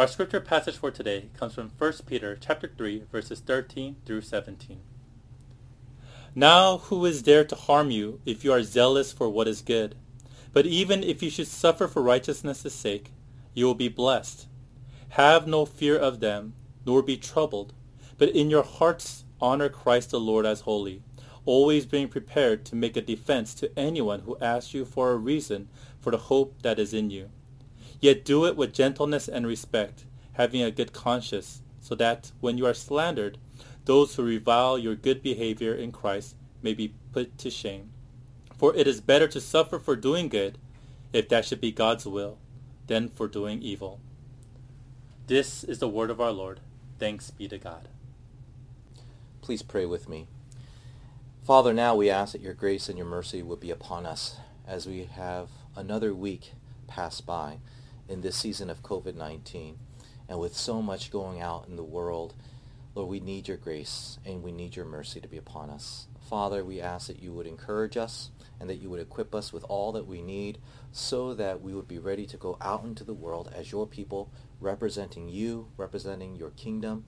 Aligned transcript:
Our 0.00 0.08
scripture 0.08 0.40
passage 0.40 0.78
for 0.78 0.90
today 0.90 1.28
comes 1.38 1.52
from 1.52 1.72
1 1.76 1.92
Peter 2.06 2.34
chapter 2.34 2.72
3 2.74 3.04
verses 3.12 3.40
13 3.40 3.96
through 4.06 4.22
17. 4.22 4.80
Now 6.34 6.78
who 6.78 7.04
is 7.04 7.24
there 7.24 7.44
to 7.44 7.54
harm 7.54 7.90
you 7.90 8.18
if 8.24 8.42
you 8.42 8.50
are 8.50 8.62
zealous 8.62 9.12
for 9.12 9.28
what 9.28 9.46
is 9.46 9.60
good? 9.60 9.96
But 10.54 10.64
even 10.64 11.04
if 11.04 11.22
you 11.22 11.28
should 11.28 11.48
suffer 11.48 11.86
for 11.86 12.00
righteousness' 12.00 12.72
sake, 12.72 13.12
you 13.52 13.66
will 13.66 13.74
be 13.74 13.90
blessed. 13.90 14.46
Have 15.10 15.46
no 15.46 15.66
fear 15.66 15.98
of 15.98 16.20
them, 16.20 16.54
nor 16.86 17.02
be 17.02 17.18
troubled, 17.18 17.74
but 18.16 18.30
in 18.30 18.48
your 18.48 18.64
hearts 18.64 19.26
honor 19.38 19.68
Christ 19.68 20.12
the 20.12 20.18
Lord 20.18 20.46
as 20.46 20.62
holy, 20.62 21.02
always 21.44 21.84
being 21.84 22.08
prepared 22.08 22.64
to 22.64 22.74
make 22.74 22.96
a 22.96 23.02
defense 23.02 23.52
to 23.56 23.78
anyone 23.78 24.20
who 24.20 24.38
asks 24.40 24.72
you 24.72 24.86
for 24.86 25.10
a 25.10 25.16
reason 25.16 25.68
for 26.00 26.10
the 26.10 26.16
hope 26.32 26.62
that 26.62 26.78
is 26.78 26.94
in 26.94 27.10
you. 27.10 27.28
Yet 28.00 28.24
do 28.24 28.46
it 28.46 28.56
with 28.56 28.72
gentleness 28.72 29.28
and 29.28 29.46
respect, 29.46 30.04
having 30.32 30.62
a 30.62 30.70
good 30.70 30.92
conscience, 30.92 31.62
so 31.80 31.94
that 31.96 32.32
when 32.40 32.56
you 32.56 32.66
are 32.66 32.74
slandered, 32.74 33.38
those 33.84 34.14
who 34.14 34.22
revile 34.22 34.78
your 34.78 34.94
good 34.94 35.22
behavior 35.22 35.74
in 35.74 35.92
Christ 35.92 36.36
may 36.62 36.74
be 36.74 36.94
put 37.12 37.36
to 37.38 37.50
shame. 37.50 37.90
For 38.56 38.74
it 38.74 38.86
is 38.86 39.00
better 39.00 39.28
to 39.28 39.40
suffer 39.40 39.78
for 39.78 39.96
doing 39.96 40.28
good, 40.28 40.58
if 41.12 41.28
that 41.28 41.44
should 41.44 41.60
be 41.60 41.72
God's 41.72 42.06
will, 42.06 42.38
than 42.86 43.08
for 43.08 43.28
doing 43.28 43.62
evil. 43.62 44.00
This 45.26 45.64
is 45.64 45.78
the 45.78 45.88
word 45.88 46.10
of 46.10 46.20
our 46.20 46.32
Lord. 46.32 46.60
Thanks 46.98 47.30
be 47.30 47.48
to 47.48 47.58
God. 47.58 47.88
Please 49.40 49.62
pray 49.62 49.86
with 49.86 50.08
me. 50.08 50.26
Father, 51.42 51.72
now 51.72 51.94
we 51.94 52.10
ask 52.10 52.32
that 52.32 52.42
your 52.42 52.54
grace 52.54 52.88
and 52.88 52.98
your 52.98 53.06
mercy 53.06 53.42
would 53.42 53.60
be 53.60 53.70
upon 53.70 54.06
us 54.06 54.36
as 54.66 54.86
we 54.86 55.04
have 55.04 55.48
another 55.74 56.14
week 56.14 56.52
pass 56.86 57.20
by 57.20 57.58
in 58.10 58.20
this 58.20 58.36
season 58.36 58.68
of 58.68 58.82
COVID-19. 58.82 59.76
And 60.28 60.38
with 60.38 60.56
so 60.56 60.82
much 60.82 61.10
going 61.10 61.40
out 61.40 61.68
in 61.68 61.76
the 61.76 61.84
world, 61.84 62.34
Lord, 62.94 63.08
we 63.08 63.20
need 63.20 63.46
your 63.46 63.56
grace 63.56 64.18
and 64.26 64.42
we 64.42 64.50
need 64.52 64.74
your 64.74 64.84
mercy 64.84 65.20
to 65.20 65.28
be 65.28 65.36
upon 65.36 65.70
us. 65.70 66.08
Father, 66.28 66.64
we 66.64 66.80
ask 66.80 67.06
that 67.06 67.22
you 67.22 67.32
would 67.32 67.46
encourage 67.46 67.96
us 67.96 68.30
and 68.58 68.68
that 68.68 68.76
you 68.76 68.90
would 68.90 69.00
equip 69.00 69.34
us 69.34 69.52
with 69.52 69.64
all 69.64 69.92
that 69.92 70.06
we 70.06 70.22
need 70.22 70.58
so 70.92 71.34
that 71.34 71.62
we 71.62 71.72
would 71.72 71.88
be 71.88 71.98
ready 71.98 72.26
to 72.26 72.36
go 72.36 72.56
out 72.60 72.84
into 72.84 73.04
the 73.04 73.14
world 73.14 73.50
as 73.54 73.70
your 73.70 73.86
people, 73.86 74.30
representing 74.60 75.28
you, 75.28 75.68
representing 75.76 76.34
your 76.36 76.50
kingdom. 76.50 77.04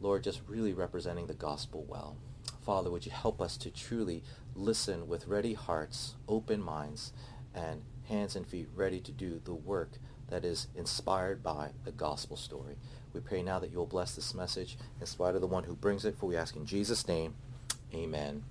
Lord, 0.00 0.22
just 0.22 0.42
really 0.46 0.72
representing 0.72 1.26
the 1.26 1.34
gospel 1.34 1.84
well. 1.88 2.16
Father, 2.64 2.90
would 2.90 3.06
you 3.06 3.12
help 3.12 3.40
us 3.40 3.56
to 3.58 3.70
truly 3.70 4.22
listen 4.54 5.08
with 5.08 5.26
ready 5.26 5.54
hearts, 5.54 6.14
open 6.28 6.62
minds, 6.62 7.12
and 7.54 7.82
hands 8.08 8.36
and 8.36 8.46
feet 8.46 8.68
ready 8.74 9.00
to 9.00 9.12
do 9.12 9.40
the 9.44 9.54
work 9.54 9.92
that 10.30 10.44
is 10.44 10.68
inspired 10.74 11.42
by 11.42 11.70
the 11.84 11.92
gospel 11.92 12.36
story. 12.36 12.76
We 13.12 13.20
pray 13.20 13.42
now 13.42 13.58
that 13.58 13.70
you 13.70 13.78
will 13.78 13.86
bless 13.86 14.14
this 14.14 14.34
message 14.34 14.78
in 15.00 15.06
spite 15.06 15.34
of 15.34 15.40
the 15.40 15.46
one 15.46 15.64
who 15.64 15.74
brings 15.74 16.04
it, 16.04 16.16
for 16.16 16.26
we 16.26 16.36
ask 16.36 16.56
in 16.56 16.64
Jesus' 16.64 17.06
name, 17.06 17.34
amen 17.92 18.44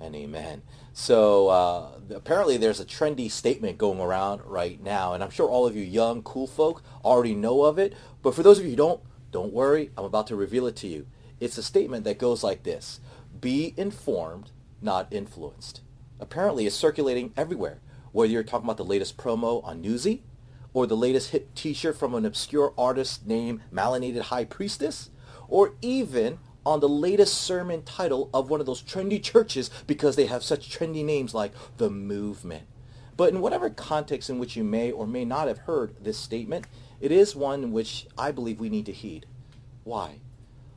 and 0.00 0.14
amen. 0.14 0.62
So 0.92 1.48
uh, 1.48 1.90
apparently 2.14 2.56
there's 2.56 2.80
a 2.80 2.84
trendy 2.84 3.30
statement 3.30 3.78
going 3.78 4.00
around 4.00 4.42
right 4.44 4.80
now, 4.82 5.12
and 5.12 5.22
I'm 5.22 5.30
sure 5.30 5.48
all 5.48 5.66
of 5.66 5.76
you 5.76 5.82
young, 5.82 6.22
cool 6.22 6.46
folk 6.46 6.82
already 7.04 7.34
know 7.34 7.62
of 7.62 7.78
it, 7.78 7.94
but 8.22 8.34
for 8.34 8.42
those 8.42 8.58
of 8.58 8.64
you 8.64 8.70
who 8.70 8.76
don't, 8.76 9.00
don't 9.30 9.52
worry, 9.52 9.90
I'm 9.96 10.04
about 10.04 10.28
to 10.28 10.36
reveal 10.36 10.66
it 10.66 10.76
to 10.76 10.86
you. 10.86 11.06
It's 11.40 11.58
a 11.58 11.62
statement 11.62 12.04
that 12.04 12.18
goes 12.18 12.44
like 12.44 12.62
this, 12.62 13.00
be 13.40 13.74
informed, 13.76 14.50
not 14.80 15.12
influenced. 15.12 15.80
Apparently 16.20 16.66
it's 16.66 16.76
circulating 16.76 17.32
everywhere, 17.36 17.80
whether 18.12 18.32
you're 18.32 18.44
talking 18.44 18.66
about 18.66 18.76
the 18.76 18.84
latest 18.84 19.16
promo 19.16 19.64
on 19.64 19.80
Newsy, 19.80 20.22
or 20.74 20.86
the 20.86 20.96
latest 20.96 21.30
hit 21.30 21.54
t-shirt 21.54 21.96
from 21.96 22.14
an 22.14 22.26
obscure 22.26 22.74
artist 22.76 23.26
named 23.26 23.60
Melanated 23.72 24.22
High 24.22 24.44
Priestess, 24.44 25.08
or 25.48 25.74
even 25.80 26.38
on 26.66 26.80
the 26.80 26.88
latest 26.88 27.34
sermon 27.34 27.82
title 27.82 28.28
of 28.34 28.50
one 28.50 28.60
of 28.60 28.66
those 28.66 28.82
trendy 28.82 29.22
churches 29.22 29.70
because 29.86 30.16
they 30.16 30.26
have 30.26 30.42
such 30.42 30.70
trendy 30.70 31.04
names 31.04 31.32
like 31.32 31.52
The 31.76 31.88
Movement. 31.88 32.64
But 33.16 33.32
in 33.32 33.40
whatever 33.40 33.70
context 33.70 34.28
in 34.28 34.38
which 34.38 34.56
you 34.56 34.64
may 34.64 34.90
or 34.90 35.06
may 35.06 35.24
not 35.24 35.46
have 35.46 35.58
heard 35.58 35.94
this 36.02 36.18
statement, 36.18 36.66
it 37.00 37.12
is 37.12 37.36
one 37.36 37.70
which 37.70 38.08
I 38.18 38.32
believe 38.32 38.58
we 38.58 38.68
need 38.68 38.86
to 38.86 38.92
heed. 38.92 39.26
Why? 39.84 40.16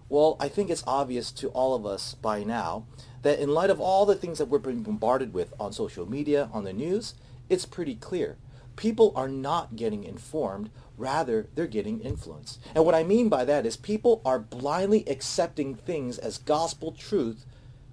Well, 0.09 0.37
I 0.39 0.47
think 0.47 0.69
it's 0.69 0.83
obvious 0.85 1.31
to 1.33 1.49
all 1.49 1.73
of 1.73 1.85
us 1.85 2.13
by 2.13 2.43
now 2.43 2.85
that 3.23 3.39
in 3.39 3.49
light 3.49 3.69
of 3.69 3.81
all 3.81 4.05
the 4.05 4.15
things 4.15 4.37
that 4.37 4.47
we're 4.47 4.59
being 4.59 4.83
bombarded 4.83 5.33
with 5.33 5.53
on 5.59 5.73
social 5.73 6.09
media, 6.09 6.49
on 6.53 6.63
the 6.63 6.73
news, 6.73 7.15
it's 7.49 7.65
pretty 7.65 7.95
clear 7.95 8.37
people 8.77 9.11
are 9.15 9.27
not 9.27 9.75
getting 9.75 10.05
informed. 10.05 10.69
Rather, 10.97 11.47
they're 11.53 11.67
getting 11.67 11.99
influenced. 11.99 12.59
And 12.73 12.85
what 12.85 12.95
I 12.95 13.03
mean 13.03 13.27
by 13.27 13.43
that 13.43 13.65
is 13.65 13.75
people 13.75 14.21
are 14.23 14.39
blindly 14.39 15.03
accepting 15.07 15.75
things 15.75 16.17
as 16.17 16.37
gospel 16.37 16.93
truth 16.93 17.45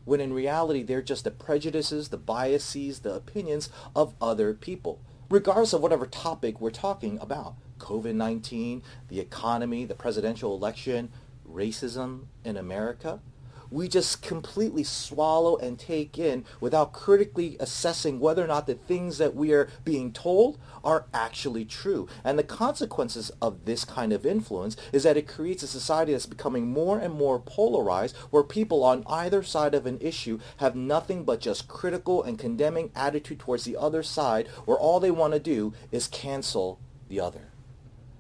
when 0.05 0.21
in 0.21 0.33
reality 0.33 0.83
they're 0.83 1.03
just 1.03 1.25
the 1.25 1.31
prejudices, 1.31 2.11
the 2.11 2.17
biases, 2.17 3.01
the 3.01 3.15
opinions 3.15 3.71
of 3.97 4.15
other 4.21 4.55
people, 4.55 5.01
regardless 5.29 5.73
of 5.73 5.81
whatever 5.81 6.07
topic 6.07 6.61
we're 6.61 6.71
talking 6.71 7.19
about. 7.21 7.55
COVID-19, 7.79 8.83
the 9.09 9.21
economy, 9.21 9.85
the 9.85 9.95
presidential 9.95 10.55
election, 10.55 11.11
racism 11.51 12.27
in 12.45 12.57
America 12.57 13.21
we 13.71 13.89
just 13.89 14.23
completely 14.23 14.85
swallow 14.85 15.57
and 15.57 15.79
take 15.79 16.19
in 16.19 16.45
without 16.61 16.93
critically 16.93 17.57
assessing 17.61 18.21
whether 18.21 18.45
or 18.45 18.47
not 18.47 18.67
the 18.67 18.75
things 18.75 19.19
that 19.19 19.35
we 19.35 19.53
are 19.53 19.69
being 19.85 20.13
told 20.13 20.59
are 20.83 21.07
actually 21.13 21.65
true. 21.65 22.09
And 22.23 22.39
the 22.39 22.45
consequences 22.45 23.31
of 23.41 23.65
this 23.65 23.85
kind 23.85 24.13
of 24.13 24.27
influence 24.27 24.77
is 24.93 25.03
that 25.05 25.17
it 25.17 25.29
creates 25.29 25.63
a 25.63 25.67
society 25.67 26.13
that's 26.13 26.27
becoming 26.27 26.67
more 26.67 26.99
and 26.99 27.15
more 27.15 27.39
polarized 27.39 28.17
where 28.31 28.43
people 28.43 28.85
on 28.85 29.05
either 29.07 29.43
side 29.43 29.75
of 29.75 29.87
an 29.87 29.99
issue 30.01 30.39
have 30.59 30.77
nothing 30.77 31.25
but 31.25 31.41
just 31.41 31.69
critical 31.69 32.23
and 32.23 32.39
condemning 32.39 32.91
attitude 32.95 33.39
towards 33.39 33.65
the 33.65 33.77
other 33.77 34.03
side 34.03 34.49
where 34.65 34.79
all 34.79 35.01
they 35.01 35.11
want 35.11 35.33
to 35.33 35.41
do 35.41 35.73
is 35.91 36.09
cancel 36.09 36.79
the 37.09 37.21
other. 37.21 37.54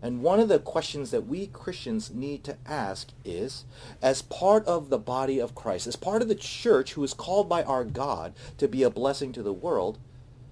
And 0.05 0.21
one 0.21 0.39
of 0.39 0.49
the 0.49 0.59
questions 0.59 1.13
that 1.13 1.27
we 1.27 1.47
Christians 1.47 2.11
need 2.11 2.45
to 2.45 2.59
ask 2.67 3.09
is, 3.25 3.65
as 4.03 4.21
part 4.21 4.67
of 4.67 4.91
the 4.91 4.99
body 4.99 5.39
of 5.39 5.55
Christ, 5.55 5.87
as 5.87 5.97
part 5.97 6.21
of 6.21 6.29
the 6.29 6.35
church 6.35 6.93
who 6.93 7.03
is 7.03 7.15
called 7.15 7.49
by 7.49 7.63
our 7.63 7.85
God 7.85 8.35
to 8.59 8.69
be 8.69 8.83
a 8.83 8.91
blessing 8.91 9.33
to 9.33 9.43
the 9.43 9.51
world, 9.51 9.99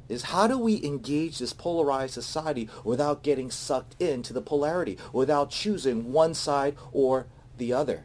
is 0.08 0.22
how 0.22 0.46
do 0.46 0.56
we 0.56 0.82
engage 0.82 1.38
this 1.38 1.52
polarized 1.52 2.14
society 2.14 2.66
without 2.82 3.22
getting 3.22 3.50
sucked 3.50 3.94
into 4.00 4.32
the 4.32 4.40
polarity, 4.40 4.96
without 5.12 5.50
choosing 5.50 6.14
one 6.14 6.32
side 6.32 6.74
or 6.90 7.26
the 7.58 7.74
other? 7.74 8.04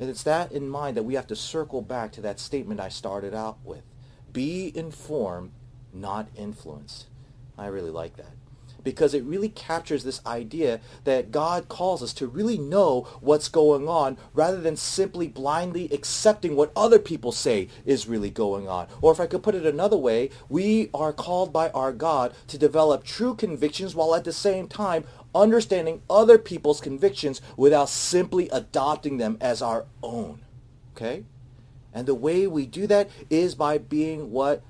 And 0.00 0.10
it's 0.10 0.24
that 0.24 0.50
in 0.50 0.68
mind 0.68 0.96
that 0.96 1.04
we 1.04 1.14
have 1.14 1.28
to 1.28 1.36
circle 1.36 1.80
back 1.80 2.10
to 2.14 2.20
that 2.22 2.40
statement 2.40 2.80
I 2.80 2.88
started 2.88 3.34
out 3.34 3.58
with. 3.62 3.84
Be 4.32 4.76
informed, 4.76 5.52
not 5.92 6.26
influenced. 6.34 7.06
I 7.56 7.66
really 7.66 7.90
like 7.90 8.16
that 8.16 8.39
because 8.82 9.14
it 9.14 9.24
really 9.24 9.48
captures 9.48 10.04
this 10.04 10.24
idea 10.26 10.80
that 11.04 11.30
God 11.30 11.68
calls 11.68 12.02
us 12.02 12.12
to 12.14 12.26
really 12.26 12.58
know 12.58 13.06
what's 13.20 13.48
going 13.48 13.88
on 13.88 14.18
rather 14.34 14.60
than 14.60 14.76
simply 14.76 15.28
blindly 15.28 15.88
accepting 15.92 16.56
what 16.56 16.72
other 16.74 16.98
people 16.98 17.32
say 17.32 17.68
is 17.84 18.08
really 18.08 18.30
going 18.30 18.68
on. 18.68 18.86
Or 19.00 19.12
if 19.12 19.20
I 19.20 19.26
could 19.26 19.42
put 19.42 19.54
it 19.54 19.66
another 19.66 19.96
way, 19.96 20.30
we 20.48 20.90
are 20.94 21.12
called 21.12 21.52
by 21.52 21.70
our 21.70 21.92
God 21.92 22.34
to 22.48 22.58
develop 22.58 23.04
true 23.04 23.34
convictions 23.34 23.94
while 23.94 24.14
at 24.14 24.24
the 24.24 24.32
same 24.32 24.68
time 24.68 25.04
understanding 25.34 26.02
other 26.10 26.38
people's 26.38 26.80
convictions 26.80 27.40
without 27.56 27.88
simply 27.88 28.48
adopting 28.50 29.18
them 29.18 29.36
as 29.40 29.62
our 29.62 29.86
own. 30.02 30.40
Okay? 30.96 31.24
And 31.92 32.06
the 32.06 32.14
way 32.14 32.46
we 32.46 32.66
do 32.66 32.86
that 32.86 33.10
is 33.28 33.54
by 33.54 33.78
being 33.78 34.30
what 34.30 34.62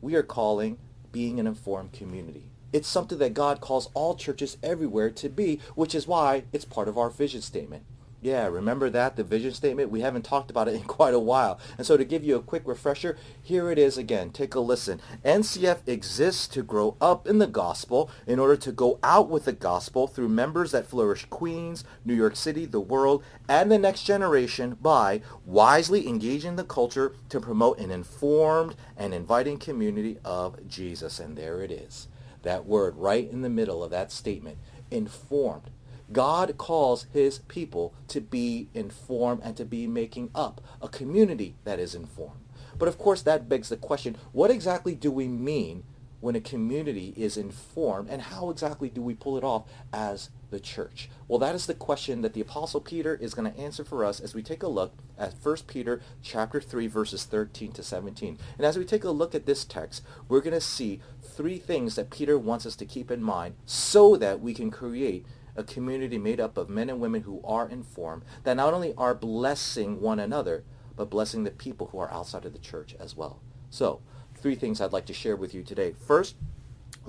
we 0.00 0.14
are 0.14 0.22
calling 0.22 0.78
being 1.12 1.40
an 1.40 1.46
informed 1.46 1.92
community. 1.92 2.44
It's 2.72 2.88
something 2.88 3.18
that 3.18 3.34
God 3.34 3.60
calls 3.60 3.90
all 3.94 4.14
churches 4.14 4.56
everywhere 4.62 5.10
to 5.10 5.28
be, 5.28 5.60
which 5.74 5.94
is 5.94 6.06
why 6.06 6.44
it's 6.52 6.64
part 6.64 6.88
of 6.88 6.96
our 6.96 7.10
vision 7.10 7.42
statement. 7.42 7.84
Yeah, 8.22 8.48
remember 8.48 8.90
that, 8.90 9.16
the 9.16 9.24
vision 9.24 9.54
statement? 9.54 9.90
We 9.90 10.02
haven't 10.02 10.26
talked 10.26 10.50
about 10.50 10.68
it 10.68 10.74
in 10.76 10.82
quite 10.82 11.14
a 11.14 11.18
while. 11.18 11.58
And 11.78 11.86
so 11.86 11.96
to 11.96 12.04
give 12.04 12.22
you 12.22 12.36
a 12.36 12.42
quick 12.42 12.62
refresher, 12.66 13.16
here 13.42 13.70
it 13.70 13.78
is 13.78 13.96
again. 13.96 14.30
Take 14.30 14.54
a 14.54 14.60
listen. 14.60 15.00
NCF 15.24 15.88
exists 15.88 16.46
to 16.48 16.62
grow 16.62 16.96
up 17.00 17.26
in 17.26 17.38
the 17.38 17.46
gospel 17.46 18.10
in 18.26 18.38
order 18.38 18.56
to 18.56 18.72
go 18.72 18.98
out 19.02 19.30
with 19.30 19.46
the 19.46 19.52
gospel 19.52 20.06
through 20.06 20.28
members 20.28 20.72
that 20.72 20.86
flourish 20.86 21.24
Queens, 21.30 21.82
New 22.04 22.14
York 22.14 22.36
City, 22.36 22.66
the 22.66 22.80
world, 22.80 23.24
and 23.48 23.70
the 23.70 23.78
next 23.78 24.04
generation 24.04 24.76
by 24.80 25.22
wisely 25.46 26.06
engaging 26.06 26.56
the 26.56 26.64
culture 26.64 27.14
to 27.30 27.40
promote 27.40 27.78
an 27.78 27.90
informed 27.90 28.76
and 28.96 29.14
inviting 29.14 29.56
community 29.56 30.18
of 30.24 30.68
Jesus. 30.68 31.18
And 31.18 31.36
there 31.36 31.62
it 31.62 31.70
is 31.70 32.08
that 32.42 32.66
word 32.66 32.96
right 32.96 33.30
in 33.30 33.42
the 33.42 33.48
middle 33.48 33.82
of 33.82 33.90
that 33.90 34.12
statement, 34.12 34.58
informed. 34.90 35.70
God 36.12 36.58
calls 36.58 37.06
his 37.12 37.38
people 37.40 37.94
to 38.08 38.20
be 38.20 38.68
informed 38.74 39.42
and 39.44 39.56
to 39.56 39.64
be 39.64 39.86
making 39.86 40.30
up 40.34 40.60
a 40.82 40.88
community 40.88 41.54
that 41.64 41.78
is 41.78 41.94
informed. 41.94 42.40
But 42.78 42.88
of 42.88 42.98
course 42.98 43.22
that 43.22 43.48
begs 43.48 43.68
the 43.68 43.76
question, 43.76 44.16
what 44.32 44.50
exactly 44.50 44.94
do 44.94 45.10
we 45.10 45.28
mean 45.28 45.84
when 46.20 46.34
a 46.34 46.40
community 46.40 47.14
is 47.16 47.36
informed 47.36 48.08
and 48.10 48.22
how 48.22 48.50
exactly 48.50 48.88
do 48.88 49.02
we 49.02 49.14
pull 49.14 49.38
it 49.38 49.44
off 49.44 49.64
as 49.92 50.30
the 50.50 50.60
church? 50.60 51.08
Well, 51.28 51.38
that 51.38 51.54
is 51.54 51.66
the 51.66 51.74
question 51.74 52.22
that 52.22 52.34
the 52.34 52.40
apostle 52.40 52.80
Peter 52.80 53.14
is 53.14 53.34
going 53.34 53.50
to 53.50 53.58
answer 53.58 53.84
for 53.84 54.04
us 54.04 54.20
as 54.20 54.34
we 54.34 54.42
take 54.42 54.62
a 54.62 54.68
look 54.68 54.94
at 55.18 55.34
1 55.42 55.56
Peter 55.66 56.00
chapter 56.22 56.60
3 56.60 56.86
verses 56.86 57.24
13 57.24 57.72
to 57.72 57.82
17. 57.82 58.38
And 58.58 58.66
as 58.66 58.78
we 58.78 58.84
take 58.84 59.04
a 59.04 59.10
look 59.10 59.34
at 59.34 59.46
this 59.46 59.64
text, 59.64 60.02
we're 60.28 60.40
going 60.40 60.54
to 60.54 60.60
see 60.60 61.00
three 61.22 61.58
things 61.58 61.94
that 61.96 62.10
Peter 62.10 62.38
wants 62.38 62.66
us 62.66 62.76
to 62.76 62.86
keep 62.86 63.10
in 63.10 63.22
mind 63.22 63.54
so 63.66 64.16
that 64.16 64.40
we 64.40 64.54
can 64.54 64.70
create 64.70 65.24
a 65.56 65.64
community 65.64 66.18
made 66.18 66.40
up 66.40 66.56
of 66.56 66.68
men 66.68 66.90
and 66.90 67.00
women 67.00 67.22
who 67.22 67.40
are 67.44 67.68
informed 67.68 68.22
that 68.44 68.56
not 68.56 68.72
only 68.72 68.94
are 68.96 69.14
blessing 69.14 70.00
one 70.00 70.18
another, 70.18 70.64
but 70.96 71.10
blessing 71.10 71.44
the 71.44 71.50
people 71.50 71.88
who 71.88 71.98
are 71.98 72.10
outside 72.12 72.44
of 72.44 72.52
the 72.52 72.58
church 72.58 72.94
as 73.00 73.16
well. 73.16 73.40
So, 73.70 74.00
three 74.34 74.54
things 74.54 74.80
I'd 74.80 74.92
like 74.92 75.06
to 75.06 75.14
share 75.14 75.36
with 75.36 75.54
you 75.54 75.62
today. 75.62 75.92
First, 75.92 76.36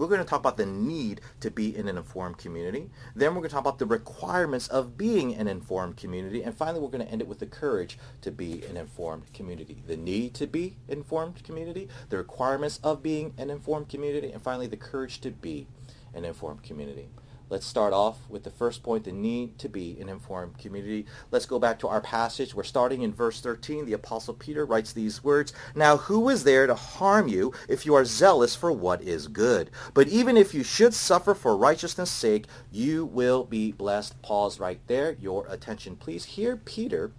we're 0.02 0.08
going 0.08 0.20
to 0.20 0.26
talk 0.26 0.40
about 0.40 0.58
the 0.58 0.66
need 0.66 1.22
to 1.42 1.52
be 1.52 1.78
in 1.78 1.88
an 1.88 1.96
informed 1.96 2.40
community. 2.40 2.90
Then 3.16 3.36
we're 3.36 3.42
going 3.42 3.50
to 3.50 3.54
talk 3.54 3.62
about 3.62 3.78
the 3.78 3.86
requirements 3.86 4.68
of 4.68 4.98
being 4.98 5.36
an 5.36 5.48
informed 5.48 5.96
community. 5.96 6.42
And 6.42 6.58
finally, 6.58 6.80
we're 6.80 6.90
going 6.90 7.06
to 7.06 7.12
end 7.12 7.22
it 7.22 7.28
with 7.28 7.38
the 7.38 7.46
courage 7.46 8.00
to 8.22 8.32
be 8.32 8.64
an 8.66 8.78
informed 8.78 9.32
community. 9.32 9.84
The 9.86 9.98
need 9.98 10.34
to 10.36 10.48
be 10.48 10.78
informed 10.88 11.44
community, 11.44 11.88
the 12.10 12.18
requirements 12.18 12.80
of 12.84 13.04
being 13.04 13.36
an 13.38 13.52
informed 13.52 13.90
community, 13.90 14.32
and 14.32 14.42
finally, 14.42 14.66
the 14.66 14.76
courage 14.76 15.22
to 15.22 15.30
be 15.30 15.68
an 16.16 16.26
informed 16.26 16.64
community. 16.64 17.10
Let's 17.52 17.66
start 17.66 17.92
off 17.92 18.30
with 18.30 18.46
the 18.46 18.50
first 18.50 18.82
point, 18.82 19.04
the 19.04 19.12
need 19.12 19.60
to 19.60 19.68
be 19.68 20.00
an 20.00 20.08
informed 20.08 20.58
community. 20.58 21.06
Let's 21.32 21.46
go 21.46 21.60
back 21.60 21.80
to 21.80 21.90
our 21.90 22.00
passage. 22.00 22.56
We're 22.56 22.64
starting 22.64 23.02
in 23.02 23.14
verse 23.14 23.42
13. 23.42 23.86
The 23.86 23.92
Apostle 23.92 24.36
Peter 24.36 24.66
writes 24.66 24.94
these 24.94 25.22
words, 25.22 25.52
Now 25.76 25.98
who 25.98 26.30
is 26.30 26.46
there 26.46 26.66
to 26.66 26.76
harm 26.76 27.28
you 27.28 27.52
if 27.68 27.86
you 27.86 27.94
are 27.94 28.06
zealous 28.06 28.56
for 28.56 28.72
what 28.72 29.02
is 29.02 29.28
good? 29.28 29.70
But 29.94 30.08
even 30.08 30.38
if 30.38 30.54
you 30.54 30.64
should 30.64 30.94
suffer 30.94 31.34
for 31.34 31.58
righteousness' 31.58 32.10
sake, 32.10 32.46
you 32.72 33.04
will 33.04 33.44
be 33.44 33.74
blessed. 33.74 34.22
Pause 34.22 34.62
right 34.62 34.80
there. 34.88 35.18
Your 35.20 35.46
attention, 35.50 35.98
please. 35.98 36.24
Here, 36.24 36.56
Peter 36.56 37.12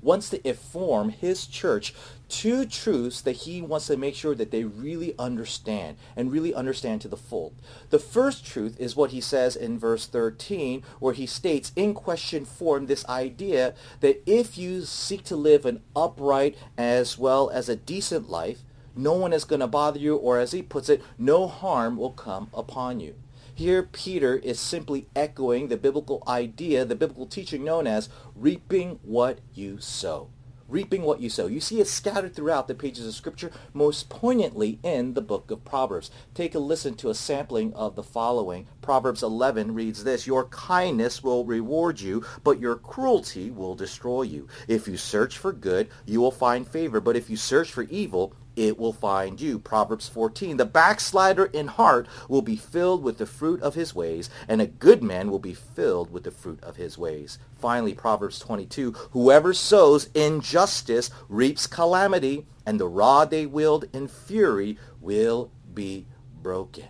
wants 0.00 0.30
to 0.30 0.48
inform 0.48 1.08
his 1.08 1.46
church 1.46 1.94
two 2.32 2.64
truths 2.64 3.20
that 3.20 3.32
he 3.32 3.60
wants 3.60 3.88
to 3.88 3.96
make 3.96 4.14
sure 4.14 4.34
that 4.34 4.50
they 4.50 4.64
really 4.64 5.14
understand 5.18 5.98
and 6.16 6.32
really 6.32 6.54
understand 6.54 6.98
to 7.02 7.06
the 7.06 7.16
full. 7.16 7.52
The 7.90 7.98
first 7.98 8.46
truth 8.46 8.74
is 8.80 8.96
what 8.96 9.10
he 9.10 9.20
says 9.20 9.54
in 9.54 9.78
verse 9.78 10.06
13 10.06 10.82
where 10.98 11.12
he 11.12 11.26
states 11.26 11.72
in 11.76 11.92
question 11.92 12.46
form 12.46 12.86
this 12.86 13.06
idea 13.06 13.74
that 14.00 14.22
if 14.24 14.56
you 14.56 14.86
seek 14.86 15.24
to 15.24 15.36
live 15.36 15.66
an 15.66 15.82
upright 15.94 16.56
as 16.78 17.18
well 17.18 17.50
as 17.50 17.68
a 17.68 17.76
decent 17.76 18.30
life, 18.30 18.60
no 18.96 19.12
one 19.12 19.34
is 19.34 19.44
going 19.44 19.60
to 19.60 19.66
bother 19.66 19.98
you 19.98 20.16
or 20.16 20.38
as 20.38 20.52
he 20.52 20.62
puts 20.62 20.88
it, 20.88 21.02
no 21.18 21.46
harm 21.46 21.98
will 21.98 22.12
come 22.12 22.48
upon 22.54 22.98
you. 22.98 23.14
Here, 23.54 23.82
Peter 23.82 24.36
is 24.36 24.58
simply 24.58 25.06
echoing 25.14 25.68
the 25.68 25.76
biblical 25.76 26.22
idea, 26.26 26.86
the 26.86 26.94
biblical 26.94 27.26
teaching 27.26 27.62
known 27.62 27.86
as 27.86 28.08
reaping 28.34 29.00
what 29.02 29.40
you 29.52 29.78
sow. 29.80 30.30
Reaping 30.72 31.02
what 31.02 31.20
you 31.20 31.28
sow. 31.28 31.48
You 31.48 31.60
see 31.60 31.82
it 31.82 31.86
scattered 31.86 32.34
throughout 32.34 32.66
the 32.66 32.74
pages 32.74 33.06
of 33.06 33.12
Scripture, 33.12 33.50
most 33.74 34.08
poignantly 34.08 34.78
in 34.82 35.12
the 35.12 35.20
book 35.20 35.50
of 35.50 35.66
Proverbs. 35.66 36.10
Take 36.32 36.54
a 36.54 36.58
listen 36.58 36.94
to 36.94 37.10
a 37.10 37.14
sampling 37.14 37.74
of 37.74 37.94
the 37.94 38.02
following. 38.02 38.66
Proverbs 38.80 39.22
11 39.22 39.74
reads 39.74 40.02
this, 40.02 40.26
Your 40.26 40.46
kindness 40.46 41.22
will 41.22 41.44
reward 41.44 42.00
you, 42.00 42.24
but 42.42 42.58
your 42.58 42.76
cruelty 42.76 43.50
will 43.50 43.74
destroy 43.74 44.22
you. 44.22 44.48
If 44.66 44.88
you 44.88 44.96
search 44.96 45.36
for 45.36 45.52
good, 45.52 45.90
you 46.06 46.22
will 46.22 46.30
find 46.30 46.66
favor, 46.66 47.02
but 47.02 47.16
if 47.16 47.28
you 47.28 47.36
search 47.36 47.70
for 47.70 47.82
evil, 47.82 48.34
it 48.56 48.78
will 48.78 48.92
find 48.92 49.40
you. 49.40 49.58
Proverbs 49.58 50.08
14. 50.08 50.56
The 50.56 50.64
backslider 50.64 51.46
in 51.46 51.68
heart 51.68 52.06
will 52.28 52.42
be 52.42 52.56
filled 52.56 53.02
with 53.02 53.18
the 53.18 53.26
fruit 53.26 53.60
of 53.62 53.74
his 53.74 53.94
ways, 53.94 54.28
and 54.48 54.60
a 54.60 54.66
good 54.66 55.02
man 55.02 55.30
will 55.30 55.38
be 55.38 55.54
filled 55.54 56.10
with 56.10 56.24
the 56.24 56.30
fruit 56.30 56.62
of 56.62 56.76
his 56.76 56.98
ways. 56.98 57.38
Finally, 57.58 57.94
Proverbs 57.94 58.38
22. 58.38 58.92
Whoever 59.12 59.54
sows 59.54 60.08
injustice 60.14 61.10
reaps 61.28 61.66
calamity, 61.66 62.46
and 62.66 62.78
the 62.78 62.88
rod 62.88 63.30
they 63.30 63.46
wield 63.46 63.86
in 63.92 64.08
fury 64.08 64.78
will 65.00 65.50
be 65.72 66.06
broken. 66.42 66.88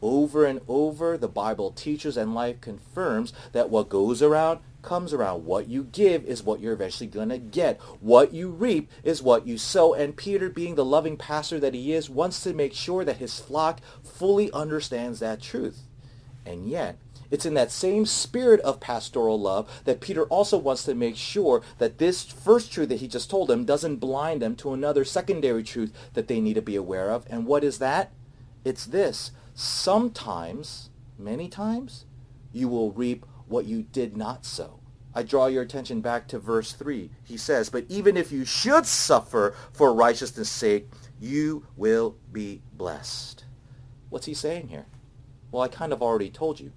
Over 0.00 0.44
and 0.44 0.60
over, 0.66 1.16
the 1.16 1.28
Bible 1.28 1.70
teaches 1.70 2.16
and 2.16 2.34
life 2.34 2.60
confirms 2.60 3.32
that 3.52 3.70
what 3.70 3.88
goes 3.88 4.20
around 4.20 4.58
comes 4.82 5.12
around. 5.12 5.44
What 5.44 5.68
you 5.68 5.84
give 5.84 6.24
is 6.24 6.42
what 6.42 6.60
you're 6.60 6.72
eventually 6.72 7.08
going 7.08 7.30
to 7.30 7.38
get. 7.38 7.80
What 8.00 8.32
you 8.32 8.50
reap 8.50 8.90
is 9.02 9.22
what 9.22 9.46
you 9.46 9.56
sow. 9.56 9.94
And 9.94 10.16
Peter, 10.16 10.48
being 10.48 10.74
the 10.74 10.84
loving 10.84 11.16
pastor 11.16 11.58
that 11.60 11.74
he 11.74 11.92
is, 11.92 12.10
wants 12.10 12.42
to 12.42 12.52
make 12.52 12.74
sure 12.74 13.04
that 13.04 13.16
his 13.16 13.38
flock 13.38 13.80
fully 14.02 14.52
understands 14.52 15.20
that 15.20 15.40
truth. 15.40 15.82
And 16.44 16.68
yet, 16.68 16.98
it's 17.30 17.46
in 17.46 17.54
that 17.54 17.70
same 17.70 18.04
spirit 18.04 18.60
of 18.60 18.78
pastoral 18.78 19.40
love 19.40 19.82
that 19.84 20.02
Peter 20.02 20.24
also 20.24 20.58
wants 20.58 20.84
to 20.84 20.94
make 20.94 21.16
sure 21.16 21.62
that 21.78 21.96
this 21.96 22.24
first 22.24 22.70
truth 22.70 22.90
that 22.90 23.00
he 23.00 23.08
just 23.08 23.30
told 23.30 23.48
them 23.48 23.64
doesn't 23.64 23.96
blind 23.96 24.42
them 24.42 24.54
to 24.56 24.74
another 24.74 25.04
secondary 25.04 25.62
truth 25.62 25.94
that 26.12 26.28
they 26.28 26.40
need 26.40 26.54
to 26.54 26.62
be 26.62 26.76
aware 26.76 27.10
of. 27.10 27.24
And 27.30 27.46
what 27.46 27.64
is 27.64 27.78
that? 27.78 28.12
It's 28.64 28.84
this. 28.84 29.30
Sometimes, 29.54 30.90
many 31.18 31.48
times, 31.48 32.04
you 32.52 32.68
will 32.68 32.92
reap 32.92 33.24
what 33.52 33.66
you 33.66 33.82
did 33.82 34.16
not 34.16 34.44
sow. 34.44 34.80
I 35.14 35.22
draw 35.22 35.46
your 35.46 35.62
attention 35.62 36.00
back 36.00 36.26
to 36.28 36.38
verse 36.38 36.72
3. 36.72 37.10
He 37.22 37.36
says, 37.36 37.68
But 37.68 37.84
even 37.88 38.16
if 38.16 38.32
you 38.32 38.44
should 38.44 38.86
suffer 38.86 39.54
for 39.72 39.92
righteousness' 39.94 40.48
sake, 40.48 40.88
you 41.20 41.66
will 41.76 42.16
be 42.32 42.62
blessed. 42.72 43.44
What's 44.08 44.26
he 44.26 44.34
saying 44.34 44.68
here? 44.68 44.86
Well, 45.50 45.62
I 45.62 45.68
kind 45.68 45.92
of 45.92 46.02
already 46.02 46.30
told 46.30 46.58
you. 46.58 46.72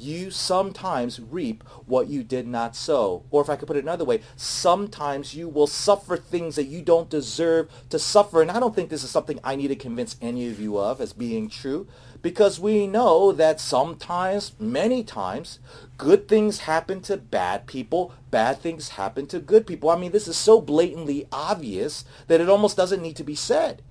You 0.00 0.30
sometimes 0.30 1.20
reap 1.20 1.62
what 1.84 2.08
you 2.08 2.24
did 2.24 2.48
not 2.48 2.74
sow. 2.74 3.24
Or 3.30 3.42
if 3.42 3.50
I 3.50 3.56
could 3.56 3.68
put 3.68 3.76
it 3.76 3.84
another 3.84 4.04
way, 4.04 4.22
sometimes 4.34 5.34
you 5.34 5.46
will 5.46 5.66
suffer 5.66 6.16
things 6.16 6.56
that 6.56 6.64
you 6.64 6.80
don't 6.80 7.10
deserve 7.10 7.70
to 7.90 7.98
suffer. 7.98 8.40
And 8.40 8.50
I 8.50 8.60
don't 8.60 8.74
think 8.74 8.88
this 8.88 9.04
is 9.04 9.10
something 9.10 9.38
I 9.44 9.56
need 9.56 9.68
to 9.68 9.76
convince 9.76 10.16
any 10.22 10.48
of 10.48 10.58
you 10.58 10.78
of 10.78 11.02
as 11.02 11.12
being 11.12 11.50
true 11.50 11.86
because 12.22 12.58
we 12.58 12.86
know 12.86 13.30
that 13.32 13.60
sometimes, 13.60 14.52
many 14.58 15.04
times, 15.04 15.58
good 15.98 16.28
things 16.28 16.60
happen 16.60 17.02
to 17.02 17.18
bad 17.18 17.66
people, 17.66 18.14
bad 18.30 18.58
things 18.60 18.90
happen 18.90 19.26
to 19.26 19.38
good 19.38 19.66
people. 19.66 19.90
I 19.90 19.98
mean, 19.98 20.12
this 20.12 20.28
is 20.28 20.36
so 20.38 20.62
blatantly 20.62 21.26
obvious 21.30 22.06
that 22.26 22.40
it 22.40 22.48
almost 22.48 22.76
doesn't 22.76 23.02
need 23.02 23.16
to 23.16 23.24
be 23.24 23.34
said, 23.34 23.82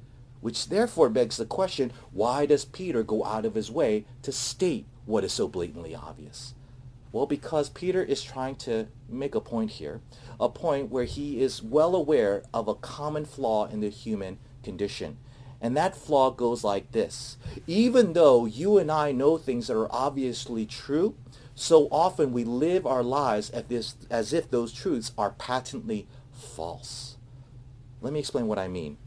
which 0.41 0.69
therefore 0.69 1.09
begs 1.09 1.37
the 1.37 1.45
question, 1.45 1.91
why 2.11 2.47
does 2.47 2.65
Peter 2.65 3.03
go 3.03 3.23
out 3.25 3.45
of 3.45 3.53
his 3.53 3.69
way 3.69 4.05
to 4.23 4.31
state 4.31 4.87
what 5.09 5.23
is 5.23 5.33
so 5.33 5.47
blatantly 5.47 5.95
obvious? 5.95 6.53
Well, 7.11 7.25
because 7.25 7.69
Peter 7.69 8.03
is 8.03 8.21
trying 8.21 8.55
to 8.57 8.87
make 9.09 9.33
a 9.33 9.41
point 9.41 9.71
here, 9.71 10.01
a 10.39 10.47
point 10.47 10.91
where 10.91 11.05
he 11.05 11.41
is 11.41 11.63
well 11.63 11.95
aware 11.95 12.43
of 12.53 12.67
a 12.67 12.75
common 12.75 13.25
flaw 13.25 13.65
in 13.65 13.79
the 13.79 13.89
human 13.89 14.37
condition. 14.63 15.17
And 15.59 15.75
that 15.75 15.95
flaw 15.95 16.29
goes 16.29 16.63
like 16.63 16.91
this. 16.91 17.37
Even 17.65 18.13
though 18.13 18.45
you 18.45 18.77
and 18.77 18.91
I 18.91 19.11
know 19.11 19.37
things 19.39 19.65
that 19.67 19.75
are 19.75 19.91
obviously 19.91 20.67
true, 20.67 21.15
so 21.55 21.87
often 21.91 22.31
we 22.31 22.43
live 22.43 22.85
our 22.85 23.03
lives 23.03 23.49
as, 23.49 24.31
if 24.31 24.51
those 24.51 24.71
truths 24.71 25.11
are 25.17 25.31
patently 25.31 26.07
false. 26.31 27.17
Let 27.99 28.13
me 28.13 28.19
explain 28.19 28.45
what 28.45 28.59
I 28.59 28.67
mean. 28.67 28.97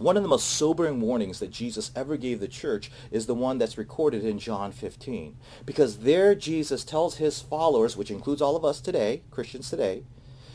One 0.00 0.16
of 0.16 0.22
the 0.22 0.30
most 0.30 0.48
sobering 0.48 0.98
warnings 1.02 1.40
that 1.40 1.50
Jesus 1.50 1.90
ever 1.94 2.16
gave 2.16 2.40
the 2.40 2.48
church 2.48 2.90
is 3.10 3.26
the 3.26 3.34
one 3.34 3.58
that's 3.58 3.76
recorded 3.76 4.24
in 4.24 4.38
John 4.38 4.72
15. 4.72 5.36
Because 5.66 5.98
there 5.98 6.34
Jesus 6.34 6.84
tells 6.84 7.16
his 7.18 7.42
followers, 7.42 7.98
which 7.98 8.10
includes 8.10 8.40
all 8.40 8.56
of 8.56 8.64
us 8.64 8.80
today, 8.80 9.20
Christians 9.30 9.68
today, 9.68 10.04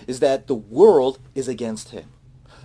is 0.07 0.19
that 0.19 0.47
the 0.47 0.55
world 0.55 1.19
is 1.35 1.47
against 1.47 1.89
him. 1.89 2.09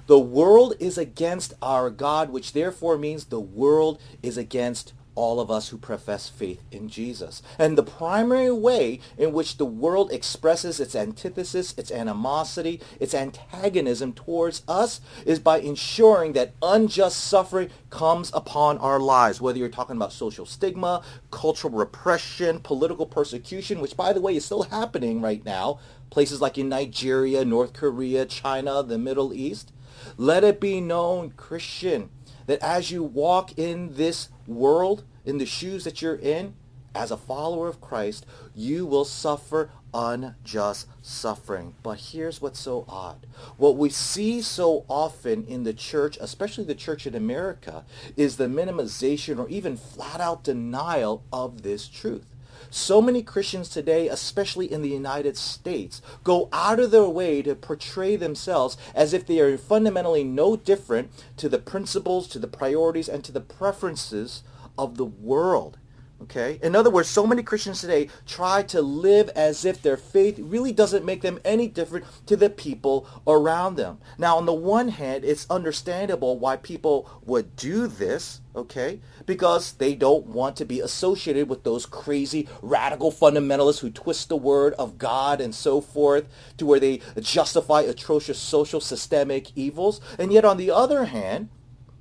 The 0.06 0.18
world 0.18 0.72
is 0.80 0.96
against 0.96 1.52
our 1.60 1.90
God, 1.90 2.30
which 2.30 2.54
therefore 2.54 2.96
means 2.96 3.26
the 3.26 3.40
world 3.40 4.00
is 4.22 4.38
against 4.38 4.94
all 5.14 5.40
of 5.40 5.50
us 5.50 5.68
who 5.68 5.76
profess 5.78 6.28
faith 6.28 6.62
in 6.70 6.88
Jesus. 6.88 7.42
And 7.58 7.76
the 7.76 7.82
primary 7.82 8.50
way 8.50 9.00
in 9.18 9.32
which 9.32 9.56
the 9.56 9.64
world 9.66 10.12
expresses 10.12 10.80
its 10.80 10.94
antithesis, 10.94 11.74
its 11.76 11.90
animosity, 11.90 12.80
its 12.98 13.14
antagonism 13.14 14.12
towards 14.12 14.62
us 14.68 15.00
is 15.26 15.38
by 15.38 15.58
ensuring 15.58 16.32
that 16.34 16.54
unjust 16.62 17.18
suffering 17.20 17.70
comes 17.90 18.30
upon 18.34 18.78
our 18.78 18.98
lives, 19.00 19.40
whether 19.40 19.58
you're 19.58 19.68
talking 19.68 19.96
about 19.96 20.12
social 20.12 20.46
stigma, 20.46 21.02
cultural 21.30 21.72
repression, 21.72 22.60
political 22.60 23.06
persecution, 23.06 23.80
which 23.80 23.96
by 23.96 24.12
the 24.12 24.20
way 24.20 24.36
is 24.36 24.44
still 24.44 24.64
happening 24.64 25.20
right 25.20 25.44
now, 25.44 25.78
places 26.10 26.40
like 26.40 26.58
in 26.58 26.68
Nigeria, 26.68 27.44
North 27.44 27.72
Korea, 27.72 28.26
China, 28.26 28.82
the 28.82 28.98
Middle 28.98 29.32
East. 29.32 29.72
Let 30.16 30.44
it 30.44 30.60
be 30.60 30.80
known, 30.80 31.30
Christian, 31.32 32.10
that 32.50 32.60
as 32.64 32.90
you 32.90 33.04
walk 33.04 33.56
in 33.56 33.94
this 33.94 34.28
world, 34.44 35.04
in 35.24 35.38
the 35.38 35.46
shoes 35.46 35.84
that 35.84 36.02
you're 36.02 36.16
in, 36.16 36.52
as 36.96 37.12
a 37.12 37.16
follower 37.16 37.68
of 37.68 37.80
Christ, 37.80 38.26
you 38.56 38.84
will 38.84 39.04
suffer 39.04 39.70
unjust 39.94 40.88
suffering. 41.00 41.76
But 41.84 42.00
here's 42.00 42.40
what's 42.40 42.58
so 42.58 42.84
odd. 42.88 43.24
What 43.56 43.76
we 43.76 43.88
see 43.88 44.42
so 44.42 44.84
often 44.88 45.44
in 45.44 45.62
the 45.62 45.72
church, 45.72 46.18
especially 46.20 46.64
the 46.64 46.74
church 46.74 47.06
in 47.06 47.14
America, 47.14 47.84
is 48.16 48.36
the 48.36 48.48
minimization 48.48 49.38
or 49.38 49.48
even 49.48 49.76
flat 49.76 50.20
out 50.20 50.42
denial 50.42 51.22
of 51.32 51.62
this 51.62 51.86
truth. 51.86 52.29
So 52.70 53.02
many 53.02 53.22
Christians 53.22 53.68
today, 53.68 54.08
especially 54.08 54.70
in 54.70 54.80
the 54.80 54.88
United 54.88 55.36
States, 55.36 56.00
go 56.22 56.48
out 56.52 56.78
of 56.78 56.92
their 56.92 57.08
way 57.08 57.42
to 57.42 57.54
portray 57.56 58.16
themselves 58.16 58.76
as 58.94 59.12
if 59.12 59.26
they 59.26 59.40
are 59.40 59.58
fundamentally 59.58 60.24
no 60.24 60.56
different 60.56 61.10
to 61.36 61.48
the 61.48 61.58
principles, 61.58 62.28
to 62.28 62.38
the 62.38 62.46
priorities, 62.46 63.08
and 63.08 63.24
to 63.24 63.32
the 63.32 63.40
preferences 63.40 64.44
of 64.78 64.96
the 64.96 65.04
world. 65.04 65.78
Okay? 66.22 66.58
In 66.62 66.76
other 66.76 66.90
words, 66.90 67.08
so 67.08 67.26
many 67.26 67.42
Christians 67.42 67.80
today 67.80 68.08
try 68.26 68.62
to 68.64 68.82
live 68.82 69.30
as 69.30 69.64
if 69.64 69.80
their 69.80 69.96
faith 69.96 70.38
really 70.38 70.72
doesn't 70.72 71.04
make 71.04 71.22
them 71.22 71.40
any 71.44 71.66
different 71.66 72.04
to 72.26 72.36
the 72.36 72.50
people 72.50 73.08
around 73.26 73.76
them. 73.76 73.98
Now, 74.18 74.36
on 74.36 74.44
the 74.44 74.52
one 74.52 74.88
hand, 74.88 75.24
it's 75.24 75.46
understandable 75.48 76.38
why 76.38 76.56
people 76.56 77.08
would 77.24 77.56
do 77.56 77.86
this, 77.86 78.42
okay? 78.54 79.00
Because 79.24 79.72
they 79.72 79.94
don't 79.94 80.26
want 80.26 80.56
to 80.56 80.66
be 80.66 80.80
associated 80.80 81.48
with 81.48 81.64
those 81.64 81.86
crazy 81.86 82.48
radical 82.60 83.10
fundamentalists 83.10 83.80
who 83.80 83.90
twist 83.90 84.28
the 84.28 84.36
word 84.36 84.74
of 84.74 84.98
God 84.98 85.40
and 85.40 85.54
so 85.54 85.80
forth 85.80 86.28
to 86.58 86.66
where 86.66 86.80
they 86.80 87.00
justify 87.18 87.80
atrocious 87.80 88.38
social 88.38 88.80
systemic 88.80 89.56
evils. 89.56 90.00
And 90.18 90.32
yet 90.32 90.44
on 90.44 90.58
the 90.58 90.70
other 90.70 91.06
hand, 91.06 91.48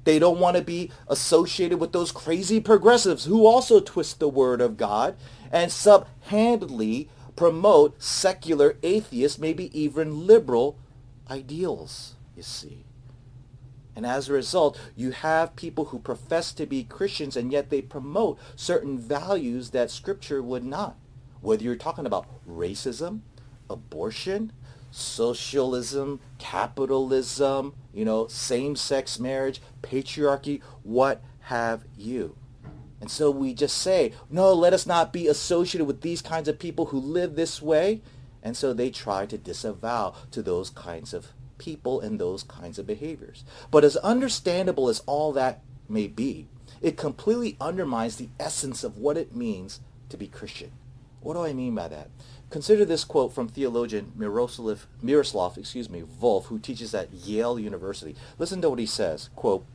they 0.04 0.20
don't 0.20 0.40
want 0.40 0.58
to 0.58 0.64
be 0.64 0.92
associated 1.08 1.80
with 1.80 1.92
those 1.92 2.12
crazy 2.12 2.60
progressives 2.60 3.26
who 3.26 3.46
also 3.46 3.80
twist 3.80 4.20
the 4.20 4.30
word 4.30 4.62
of 4.62 4.78
God 4.78 5.16
and 5.52 5.72
subhandedly 5.72 7.10
promote 7.36 8.02
secular 8.02 8.78
atheists, 8.84 9.40
maybe 9.40 9.78
even 9.80 10.28
liberal 10.28 10.78
ideals, 11.30 12.16
you 12.36 12.44
see. 12.44 12.84
And 13.96 14.06
as 14.06 14.30
a 14.30 14.34
result, 14.34 14.80
you 14.96 15.12
have 15.12 15.56
people 15.56 15.86
who 15.86 16.00
profess 16.00 16.54
to 16.54 16.66
be 16.66 16.84
Christians 16.84 17.36
and 17.36 17.52
yet 17.52 17.70
they 17.70 17.82
promote 17.82 18.40
certain 18.56 18.98
values 18.98 19.72
that 19.72 19.92
Scripture 19.92 20.42
would 20.42 20.64
not. 20.64 20.98
Whether 21.42 21.64
you're 21.64 21.76
talking 21.76 22.06
about 22.06 22.26
racism, 22.48 23.22
abortion, 23.70 24.52
socialism, 24.92 26.20
capitalism, 26.38 27.74
you 28.00 28.06
know, 28.06 28.28
same-sex 28.28 29.20
marriage, 29.20 29.62
patriarchy, 29.82 30.62
what 30.84 31.22
have 31.42 31.84
you. 31.98 32.38
And 33.02 33.12
so 33.12 33.30
we 33.30 33.54
just 33.54 33.78
say, 33.78 34.14
no, 34.30 34.54
let 34.54 34.72
us 34.72 34.88
not 34.88 35.12
be 35.12 35.28
associated 35.28 35.84
with 35.86 36.00
these 36.00 36.22
kinds 36.22 36.48
of 36.48 36.60
people 36.60 36.86
who 36.86 36.98
live 36.98 37.36
this 37.36 37.62
way. 37.62 38.02
And 38.42 38.56
so 38.56 38.72
they 38.72 38.90
try 38.90 39.26
to 39.26 39.38
disavow 39.38 40.16
to 40.32 40.42
those 40.42 40.70
kinds 40.70 41.14
of 41.14 41.28
people 41.58 42.00
and 42.00 42.18
those 42.18 42.42
kinds 42.44 42.80
of 42.80 42.88
behaviors. 42.88 43.44
But 43.70 43.84
as 43.84 43.98
understandable 43.98 44.88
as 44.88 45.02
all 45.06 45.34
that 45.34 45.62
may 45.90 46.08
be, 46.08 46.48
it 46.82 46.96
completely 46.96 47.58
undermines 47.60 48.16
the 48.16 48.30
essence 48.40 48.86
of 48.86 48.98
what 48.98 49.18
it 49.18 49.36
means 49.36 49.82
to 50.08 50.16
be 50.16 50.28
Christian. 50.28 50.72
What 51.22 51.34
do 51.34 51.44
I 51.44 51.54
mean 51.54 51.76
by 51.76 51.88
that? 51.90 52.10
Consider 52.50 52.86
this 52.86 53.04
quote 53.04 53.34
from 53.34 53.48
theologian 53.48 54.12
Miroslav, 54.16 54.88
Miroslav 55.02 55.58
excuse 55.58 55.90
me, 55.90 56.02
Volf, 56.02 56.46
who 56.46 56.58
teaches 56.60 56.96
at 56.96 57.14
Yale 57.14 57.60
University. 57.60 58.16
Listen 58.38 58.62
to 58.62 58.70
what 58.70 58.80
he 58.80 58.86
says. 58.86 59.30
Quote, 59.36 59.66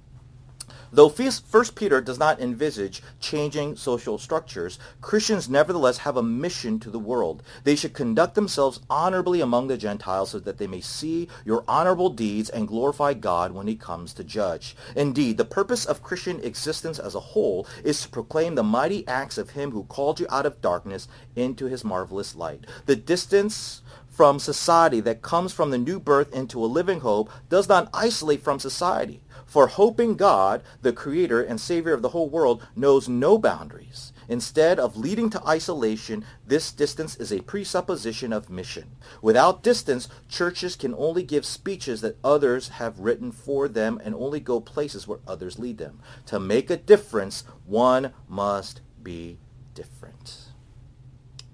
Though 0.95 1.09
First 1.09 1.75
Peter 1.75 2.01
does 2.01 2.21
not 2.21 2.41
envisage 2.41 3.03
changing 3.19 3.75
social 3.75 4.17
structures, 4.17 4.79
Christians 5.01 5.49
nevertheless 5.49 5.99
have 5.99 6.17
a 6.17 6.23
mission 6.23 6.79
to 6.79 6.89
the 6.89 7.01
world. 7.01 7.43
They 7.65 7.75
should 7.75 7.95
conduct 7.95 8.37
themselves 8.37 8.79
honorably 8.89 9.41
among 9.41 9.67
the 9.67 9.77
Gentiles 9.77 10.31
so 10.31 10.39
that 10.39 10.59
they 10.59 10.69
may 10.69 10.81
see 10.81 11.27
your 11.45 11.65
honorable 11.67 12.11
deeds 12.11 12.49
and 12.49 12.69
glorify 12.69 13.13
God 13.13 13.51
when 13.51 13.67
he 13.67 13.75
comes 13.75 14.15
to 14.15 14.23
judge. 14.23 14.77
Indeed, 14.95 15.37
the 15.37 15.45
purpose 15.45 15.85
of 15.85 16.05
Christian 16.05 16.39
existence 16.45 17.01
as 17.01 17.17
a 17.17 17.35
whole 17.35 17.67
is 17.83 18.01
to 18.03 18.09
proclaim 18.09 18.55
the 18.55 18.63
mighty 18.63 19.05
acts 19.09 19.37
of 19.37 19.51
him 19.51 19.73
who 19.73 19.83
called 19.83 20.21
you 20.21 20.29
out 20.31 20.47
of 20.47 20.61
darkness 20.61 21.09
into 21.35 21.67
his 21.67 21.83
marvelous 21.83 22.37
light. 22.37 22.69
The 22.87 22.95
distance 22.95 23.83
from 24.15 24.39
society 24.39 25.01
that 25.01 25.23
comes 25.23 25.53
from 25.53 25.71
the 25.73 25.79
new 25.79 25.99
birth 25.99 26.33
into 26.33 26.65
a 26.65 26.67
living 26.67 27.01
hope 27.01 27.29
does 27.49 27.69
not 27.69 27.91
isolate 27.93 28.45
from 28.45 28.61
society. 28.61 29.21
For 29.55 29.69
hope 29.69 30.01
in 30.01 30.17
God, 30.17 30.65
the 30.83 30.93
Creator 30.93 31.41
and 31.41 31.61
Savior 31.61 31.93
of 31.93 32.03
the 32.03 32.09
whole 32.09 32.29
world, 32.29 32.67
knows 32.75 33.09
no 33.09 33.39
boundaries. 33.39 34.13
Instead 34.29 34.81
of 34.81 34.97
leading 34.97 35.31
to 35.31 35.47
isolation, 35.47 36.25
this 36.45 36.73
distance 36.73 37.15
is 37.15 37.31
a 37.31 37.41
presupposition 37.43 38.33
of 38.33 38.51
mission. 38.51 38.97
Without 39.23 39.63
distance, 39.63 40.09
churches 40.29 40.75
can 40.75 40.93
only 40.99 41.23
give 41.23 41.47
speeches 41.47 42.01
that 42.01 42.19
others 42.25 42.67
have 42.81 42.99
written 42.99 43.31
for 43.31 43.69
them 43.69 44.01
and 44.03 44.13
only 44.17 44.41
go 44.41 44.61
places 44.61 45.07
where 45.07 45.21
others 45.25 45.57
lead 45.57 45.79
them. 45.79 46.01
To 46.27 46.41
make 46.41 46.69
a 46.69 46.77
difference, 46.77 47.45
one 47.65 48.13
must 48.27 48.81
be 49.05 49.39
different. 49.73 50.49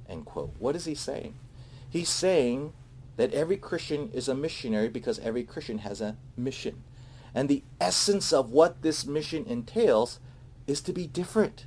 End 0.09 0.25
quote. 0.25 0.55
What 0.59 0.75
is 0.75 0.87
he 0.87 0.95
saying? 0.95 1.35
He's 1.91 2.09
saying 2.09 2.73
that 3.19 3.35
every 3.35 3.59
Christian 3.59 4.11
is 4.15 4.27
a 4.27 4.35
missionary 4.35 4.89
because 4.89 5.19
every 5.19 5.45
Christian 5.45 5.81
has 5.81 6.01
a 6.01 6.17
mission. 6.35 6.83
And 7.35 7.49
the 7.49 7.63
essence 7.81 8.33
of 8.33 8.51
what 8.51 8.83
this 8.83 9.07
mission 9.07 9.45
entails 9.47 10.19
is 10.67 10.81
to 10.83 10.93
be 10.93 11.07
different. 11.07 11.67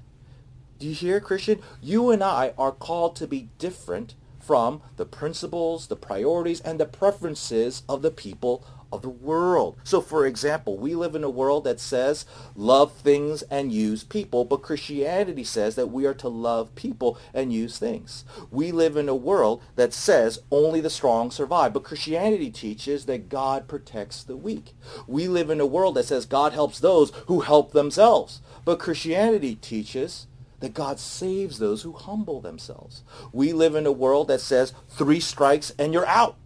Do 0.80 0.88
you 0.88 0.94
hear, 0.94 1.20
Christian? 1.20 1.62
You 1.82 2.12
and 2.12 2.24
I 2.24 2.54
are 2.58 2.72
called 2.72 3.16
to 3.18 3.28
be 3.28 3.50
different 3.58 4.16
from 4.40 4.82
the 4.98 5.06
principles, 5.06 5.88
the 5.88 5.96
priorities, 5.96 6.60
and 6.62 6.80
the 6.80 6.86
preferences 6.86 7.84
of 7.88 8.02
the 8.02 8.12
people 8.12 8.66
of 8.94 9.02
the 9.02 9.10
world. 9.10 9.78
So 9.84 10.02
for 10.02 10.26
example, 10.26 10.78
we 10.78 10.94
live 10.94 11.16
in 11.16 11.24
a 11.24 11.30
world 11.30 11.64
that 11.64 11.80
says 11.80 12.26
love 12.56 12.94
things 12.94 13.42
and 13.44 13.72
use 13.72 14.04
people, 14.04 14.46
but 14.46 14.62
Christianity 14.62 15.44
says 15.44 15.76
that 15.76 15.88
we 15.88 16.06
are 16.06 16.14
to 16.14 16.30
love 16.30 16.76
people 16.76 17.18
and 17.34 17.52
use 17.52 17.80
things. 17.80 18.24
We 18.52 18.72
live 18.72 18.96
in 18.96 19.10
a 19.10 19.16
world 19.16 19.62
that 19.76 19.94
says 19.94 20.40
only 20.52 20.80
the 20.80 20.90
strong 20.90 21.32
survive, 21.32 21.74
but 21.74 21.84
Christianity 21.84 22.52
teaches 22.52 23.06
that 23.06 23.30
God 23.30 23.68
protects 23.68 24.24
the 24.24 24.38
weak. 24.38 24.74
We 25.08 25.28
live 25.28 25.50
in 25.50 25.60
a 25.60 25.66
world 25.66 25.96
that 25.96 26.06
says 26.06 26.26
God 26.26 26.54
helps 26.54 26.80
those 26.80 27.12
who 27.26 27.42
help 27.42 27.72
themselves, 27.72 28.42
but 28.64 28.80
Christianity 28.80 29.56
teaches 29.56 30.28
that 30.60 30.74
God 30.74 30.98
saves 30.98 31.60
those 31.60 31.82
who 31.82 31.92
humble 31.92 32.40
themselves. 32.40 33.04
We 33.34 33.52
live 33.52 33.76
in 33.76 33.86
a 33.86 33.92
world 33.92 34.30
that 34.30 34.40
says 34.40 34.72
three 34.88 35.20
strikes 35.20 35.74
and 35.78 35.92
you're 35.92 36.08
out. 36.08 36.38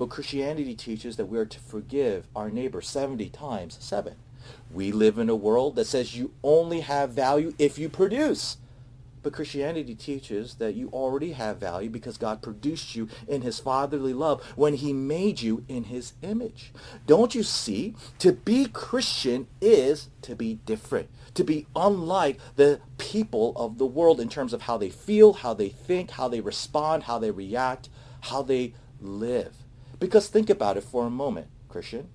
But 0.00 0.08
Christianity 0.08 0.74
teaches 0.74 1.16
that 1.16 1.26
we 1.26 1.36
are 1.36 1.44
to 1.44 1.60
forgive 1.60 2.26
our 2.34 2.48
neighbor 2.48 2.80
70 2.80 3.28
times 3.28 3.76
7. 3.80 4.14
We 4.72 4.92
live 4.92 5.18
in 5.18 5.28
a 5.28 5.36
world 5.36 5.76
that 5.76 5.88
says 5.88 6.16
you 6.16 6.32
only 6.42 6.80
have 6.80 7.10
value 7.10 7.52
if 7.58 7.78
you 7.78 7.90
produce. 7.90 8.56
But 9.22 9.34
Christianity 9.34 9.94
teaches 9.94 10.54
that 10.54 10.74
you 10.74 10.88
already 10.88 11.32
have 11.32 11.58
value 11.58 11.90
because 11.90 12.16
God 12.16 12.40
produced 12.40 12.96
you 12.96 13.10
in 13.28 13.42
his 13.42 13.60
fatherly 13.60 14.14
love 14.14 14.42
when 14.56 14.72
he 14.72 14.94
made 14.94 15.42
you 15.42 15.66
in 15.68 15.84
his 15.84 16.14
image. 16.22 16.72
Don't 17.06 17.34
you 17.34 17.42
see? 17.42 17.94
To 18.20 18.32
be 18.32 18.68
Christian 18.72 19.48
is 19.60 20.08
to 20.22 20.34
be 20.34 20.60
different, 20.64 21.10
to 21.34 21.44
be 21.44 21.66
unlike 21.76 22.40
the 22.56 22.80
people 22.96 23.52
of 23.54 23.76
the 23.76 23.84
world 23.84 24.18
in 24.18 24.30
terms 24.30 24.54
of 24.54 24.62
how 24.62 24.78
they 24.78 24.88
feel, 24.88 25.34
how 25.34 25.52
they 25.52 25.68
think, 25.68 26.12
how 26.12 26.26
they 26.26 26.40
respond, 26.40 27.02
how 27.02 27.18
they 27.18 27.30
react, 27.30 27.90
how 28.22 28.40
they 28.40 28.72
live. 29.02 29.59
Because 30.00 30.28
think 30.28 30.50
about 30.50 30.76
it 30.76 30.82
for 30.82 31.06
a 31.06 31.10
moment, 31.10 31.46
Christian. 31.68 32.08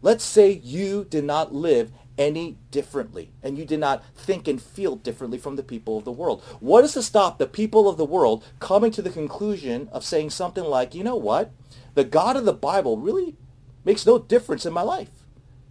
Let's 0.00 0.24
say 0.24 0.50
you 0.50 1.04
did 1.04 1.24
not 1.24 1.52
live 1.52 1.92
any 2.16 2.58
differently 2.70 3.32
and 3.42 3.58
you 3.58 3.64
did 3.64 3.80
not 3.80 4.04
think 4.14 4.46
and 4.48 4.60
feel 4.60 4.96
differently 4.96 5.38
from 5.38 5.56
the 5.56 5.62
people 5.62 5.98
of 5.98 6.04
the 6.04 6.12
world. 6.12 6.42
What 6.60 6.84
is 6.84 6.94
to 6.94 7.02
stop 7.02 7.38
the 7.38 7.46
people 7.46 7.88
of 7.88 7.96
the 7.96 8.04
world 8.04 8.44
coming 8.60 8.90
to 8.92 9.02
the 9.02 9.10
conclusion 9.10 9.88
of 9.92 10.04
saying 10.04 10.30
something 10.30 10.64
like, 10.64 10.94
you 10.94 11.04
know 11.04 11.16
what? 11.16 11.50
The 11.94 12.04
God 12.04 12.36
of 12.36 12.44
the 12.44 12.52
Bible 12.52 12.96
really 12.96 13.36
makes 13.84 14.06
no 14.06 14.18
difference 14.18 14.64
in 14.64 14.72
my 14.72 14.82
life. 14.82 15.10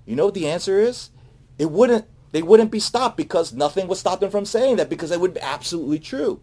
You 0.06 0.16
know 0.16 0.26
what 0.26 0.34
the 0.34 0.48
answer 0.48 0.80
is? 0.80 1.12
It 1.58 1.72
wouldn't 1.72 2.06
they 2.32 2.42
wouldn't 2.44 2.72
be 2.72 2.80
stopped 2.80 3.18
because 3.18 3.54
nothing 3.54 3.88
would 3.88 3.98
stop 3.98 4.20
them 4.20 4.30
from 4.30 4.46
saying 4.46 4.76
that 4.76 4.90
because 4.90 5.10
it 5.10 5.20
would 5.20 5.34
be 5.34 5.42
absolutely 5.42 6.00
true. 6.00 6.42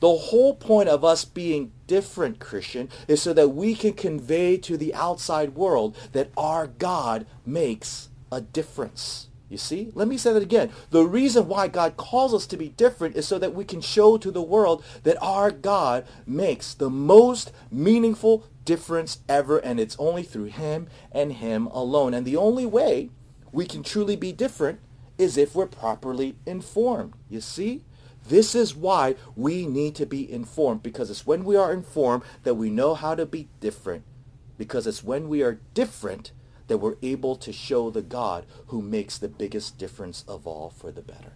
The 0.00 0.14
whole 0.14 0.54
point 0.54 0.88
of 0.88 1.04
us 1.04 1.24
being 1.24 1.72
different, 1.86 2.38
Christian, 2.38 2.88
is 3.08 3.22
so 3.22 3.32
that 3.32 3.48
we 3.48 3.74
can 3.74 3.92
convey 3.92 4.56
to 4.58 4.76
the 4.76 4.94
outside 4.94 5.54
world 5.54 5.96
that 6.12 6.30
our 6.36 6.66
God 6.66 7.26
makes 7.44 8.08
a 8.30 8.40
difference. 8.40 9.28
You 9.48 9.58
see? 9.58 9.92
Let 9.94 10.08
me 10.08 10.16
say 10.16 10.32
that 10.32 10.42
again. 10.42 10.70
The 10.90 11.04
reason 11.04 11.46
why 11.46 11.68
God 11.68 11.96
calls 11.96 12.34
us 12.34 12.46
to 12.48 12.56
be 12.56 12.70
different 12.70 13.16
is 13.16 13.28
so 13.28 13.38
that 13.38 13.54
we 13.54 13.64
can 13.64 13.80
show 13.80 14.18
to 14.18 14.30
the 14.32 14.42
world 14.42 14.84
that 15.04 15.16
our 15.22 15.52
God 15.52 16.04
makes 16.26 16.74
the 16.74 16.90
most 16.90 17.52
meaningful 17.70 18.44
difference 18.64 19.20
ever, 19.28 19.58
and 19.58 19.78
it's 19.78 19.96
only 20.00 20.24
through 20.24 20.46
him 20.46 20.88
and 21.12 21.34
him 21.34 21.68
alone. 21.68 22.12
And 22.12 22.26
the 22.26 22.36
only 22.36 22.66
way 22.66 23.10
we 23.52 23.66
can 23.66 23.84
truly 23.84 24.16
be 24.16 24.32
different 24.32 24.80
is 25.16 25.38
if 25.38 25.54
we're 25.54 25.66
properly 25.66 26.34
informed. 26.44 27.14
You 27.28 27.40
see? 27.40 27.84
This 28.28 28.54
is 28.54 28.74
why 28.74 29.14
we 29.36 29.66
need 29.66 29.94
to 29.96 30.06
be 30.06 30.30
informed 30.30 30.82
because 30.82 31.10
it's 31.10 31.26
when 31.26 31.44
we 31.44 31.56
are 31.56 31.72
informed 31.72 32.24
that 32.42 32.54
we 32.54 32.70
know 32.70 32.94
how 32.94 33.14
to 33.14 33.24
be 33.24 33.48
different 33.60 34.02
because 34.58 34.86
it's 34.86 35.04
when 35.04 35.28
we 35.28 35.42
are 35.42 35.60
different 35.74 36.32
that 36.66 36.78
we're 36.78 36.96
able 37.02 37.36
to 37.36 37.52
show 37.52 37.88
the 37.90 38.02
God 38.02 38.44
who 38.68 38.82
makes 38.82 39.16
the 39.16 39.28
biggest 39.28 39.78
difference 39.78 40.24
of 40.26 40.44
all 40.44 40.70
for 40.70 40.90
the 40.90 41.02
better. 41.02 41.34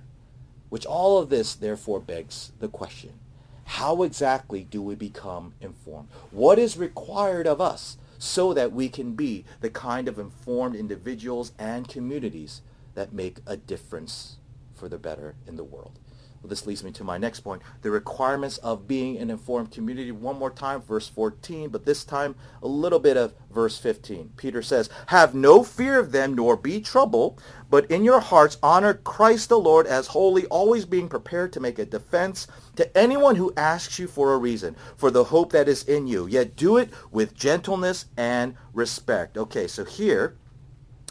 Which 0.68 0.84
all 0.84 1.18
of 1.18 1.28
this 1.28 1.54
therefore 1.54 2.00
begs 2.00 2.50
the 2.58 2.68
question, 2.68 3.20
how 3.64 4.02
exactly 4.02 4.64
do 4.64 4.82
we 4.82 4.96
become 4.96 5.54
informed? 5.60 6.08
What 6.32 6.58
is 6.58 6.76
required 6.76 7.46
of 7.46 7.60
us 7.60 7.98
so 8.18 8.52
that 8.52 8.72
we 8.72 8.88
can 8.88 9.12
be 9.12 9.44
the 9.60 9.70
kind 9.70 10.08
of 10.08 10.18
informed 10.18 10.74
individuals 10.74 11.52
and 11.56 11.88
communities 11.88 12.62
that 12.94 13.12
make 13.12 13.38
a 13.46 13.56
difference 13.56 14.38
for 14.74 14.88
the 14.88 14.98
better 14.98 15.36
in 15.46 15.54
the 15.54 15.62
world? 15.62 15.99
Well, 16.42 16.48
this 16.48 16.66
leads 16.66 16.82
me 16.82 16.90
to 16.92 17.04
my 17.04 17.18
next 17.18 17.40
point, 17.40 17.60
the 17.82 17.90
requirements 17.90 18.56
of 18.58 18.88
being 18.88 19.18
an 19.18 19.28
informed 19.28 19.72
community. 19.72 20.10
One 20.10 20.38
more 20.38 20.50
time, 20.50 20.80
verse 20.80 21.06
14, 21.06 21.68
but 21.68 21.84
this 21.84 22.02
time 22.02 22.34
a 22.62 22.66
little 22.66 22.98
bit 22.98 23.18
of 23.18 23.34
verse 23.50 23.76
15. 23.76 24.32
Peter 24.38 24.62
says, 24.62 24.88
Have 25.08 25.34
no 25.34 25.62
fear 25.62 25.98
of 25.98 26.12
them, 26.12 26.34
nor 26.34 26.56
be 26.56 26.80
troubled, 26.80 27.42
but 27.68 27.90
in 27.90 28.04
your 28.04 28.20
hearts 28.20 28.56
honor 28.62 28.94
Christ 28.94 29.50
the 29.50 29.58
Lord 29.58 29.86
as 29.86 30.08
holy, 30.08 30.46
always 30.46 30.86
being 30.86 31.10
prepared 31.10 31.52
to 31.52 31.60
make 31.60 31.78
a 31.78 31.84
defense 31.84 32.46
to 32.76 32.96
anyone 32.96 33.36
who 33.36 33.52
asks 33.54 33.98
you 33.98 34.06
for 34.06 34.32
a 34.32 34.38
reason, 34.38 34.76
for 34.96 35.10
the 35.10 35.24
hope 35.24 35.52
that 35.52 35.68
is 35.68 35.82
in 35.84 36.06
you. 36.06 36.26
Yet 36.26 36.56
do 36.56 36.78
it 36.78 36.88
with 37.10 37.34
gentleness 37.34 38.06
and 38.16 38.56
respect. 38.72 39.36
Okay, 39.36 39.66
so 39.66 39.84
here 39.84 40.36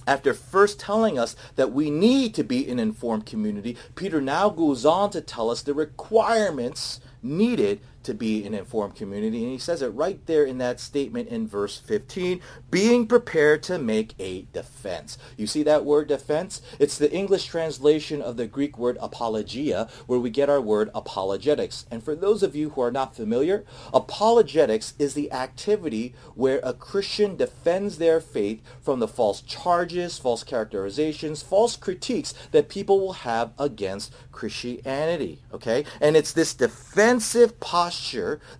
after 0.09 0.33
first 0.33 0.79
telling 0.79 1.19
us 1.19 1.35
that 1.55 1.71
we 1.71 1.91
need 1.91 2.33
to 2.33 2.43
be 2.43 2.67
an 2.67 2.79
informed 2.79 3.27
community, 3.27 3.77
Peter 3.93 4.19
now 4.19 4.49
goes 4.49 4.83
on 4.83 5.11
to 5.11 5.21
tell 5.21 5.51
us 5.51 5.61
the 5.61 5.73
requirements 5.75 6.99
needed 7.21 7.79
to 8.03 8.13
be 8.13 8.45
an 8.45 8.53
informed 8.53 8.95
community. 8.95 9.43
And 9.43 9.51
he 9.51 9.57
says 9.57 9.81
it 9.81 9.89
right 9.89 10.25
there 10.25 10.43
in 10.43 10.57
that 10.59 10.79
statement 10.79 11.29
in 11.29 11.47
verse 11.47 11.77
15, 11.77 12.41
being 12.71 13.07
prepared 13.07 13.63
to 13.63 13.77
make 13.77 14.13
a 14.19 14.43
defense. 14.53 15.17
You 15.37 15.47
see 15.47 15.63
that 15.63 15.85
word 15.85 16.07
defense? 16.07 16.61
It's 16.79 16.97
the 16.97 17.11
English 17.11 17.45
translation 17.45 18.21
of 18.21 18.37
the 18.37 18.47
Greek 18.47 18.77
word 18.77 18.97
apologia, 19.01 19.89
where 20.07 20.19
we 20.19 20.29
get 20.29 20.49
our 20.49 20.61
word 20.61 20.89
apologetics. 20.95 21.85
And 21.91 22.03
for 22.03 22.15
those 22.15 22.43
of 22.43 22.55
you 22.55 22.71
who 22.71 22.81
are 22.81 22.91
not 22.91 23.15
familiar, 23.15 23.65
apologetics 23.93 24.93
is 24.97 25.13
the 25.13 25.31
activity 25.31 26.13
where 26.35 26.59
a 26.63 26.73
Christian 26.73 27.35
defends 27.35 27.97
their 27.97 28.21
faith 28.21 28.61
from 28.81 28.99
the 28.99 29.07
false 29.07 29.41
charges, 29.41 30.17
false 30.17 30.43
characterizations, 30.43 31.41
false 31.41 31.75
critiques 31.75 32.33
that 32.51 32.69
people 32.69 32.99
will 32.99 33.13
have 33.13 33.51
against 33.59 34.13
Christianity. 34.31 35.39
Okay? 35.53 35.83
And 35.99 36.15
it's 36.15 36.31
this 36.31 36.53
defensive 36.53 37.59
posture 37.59 37.88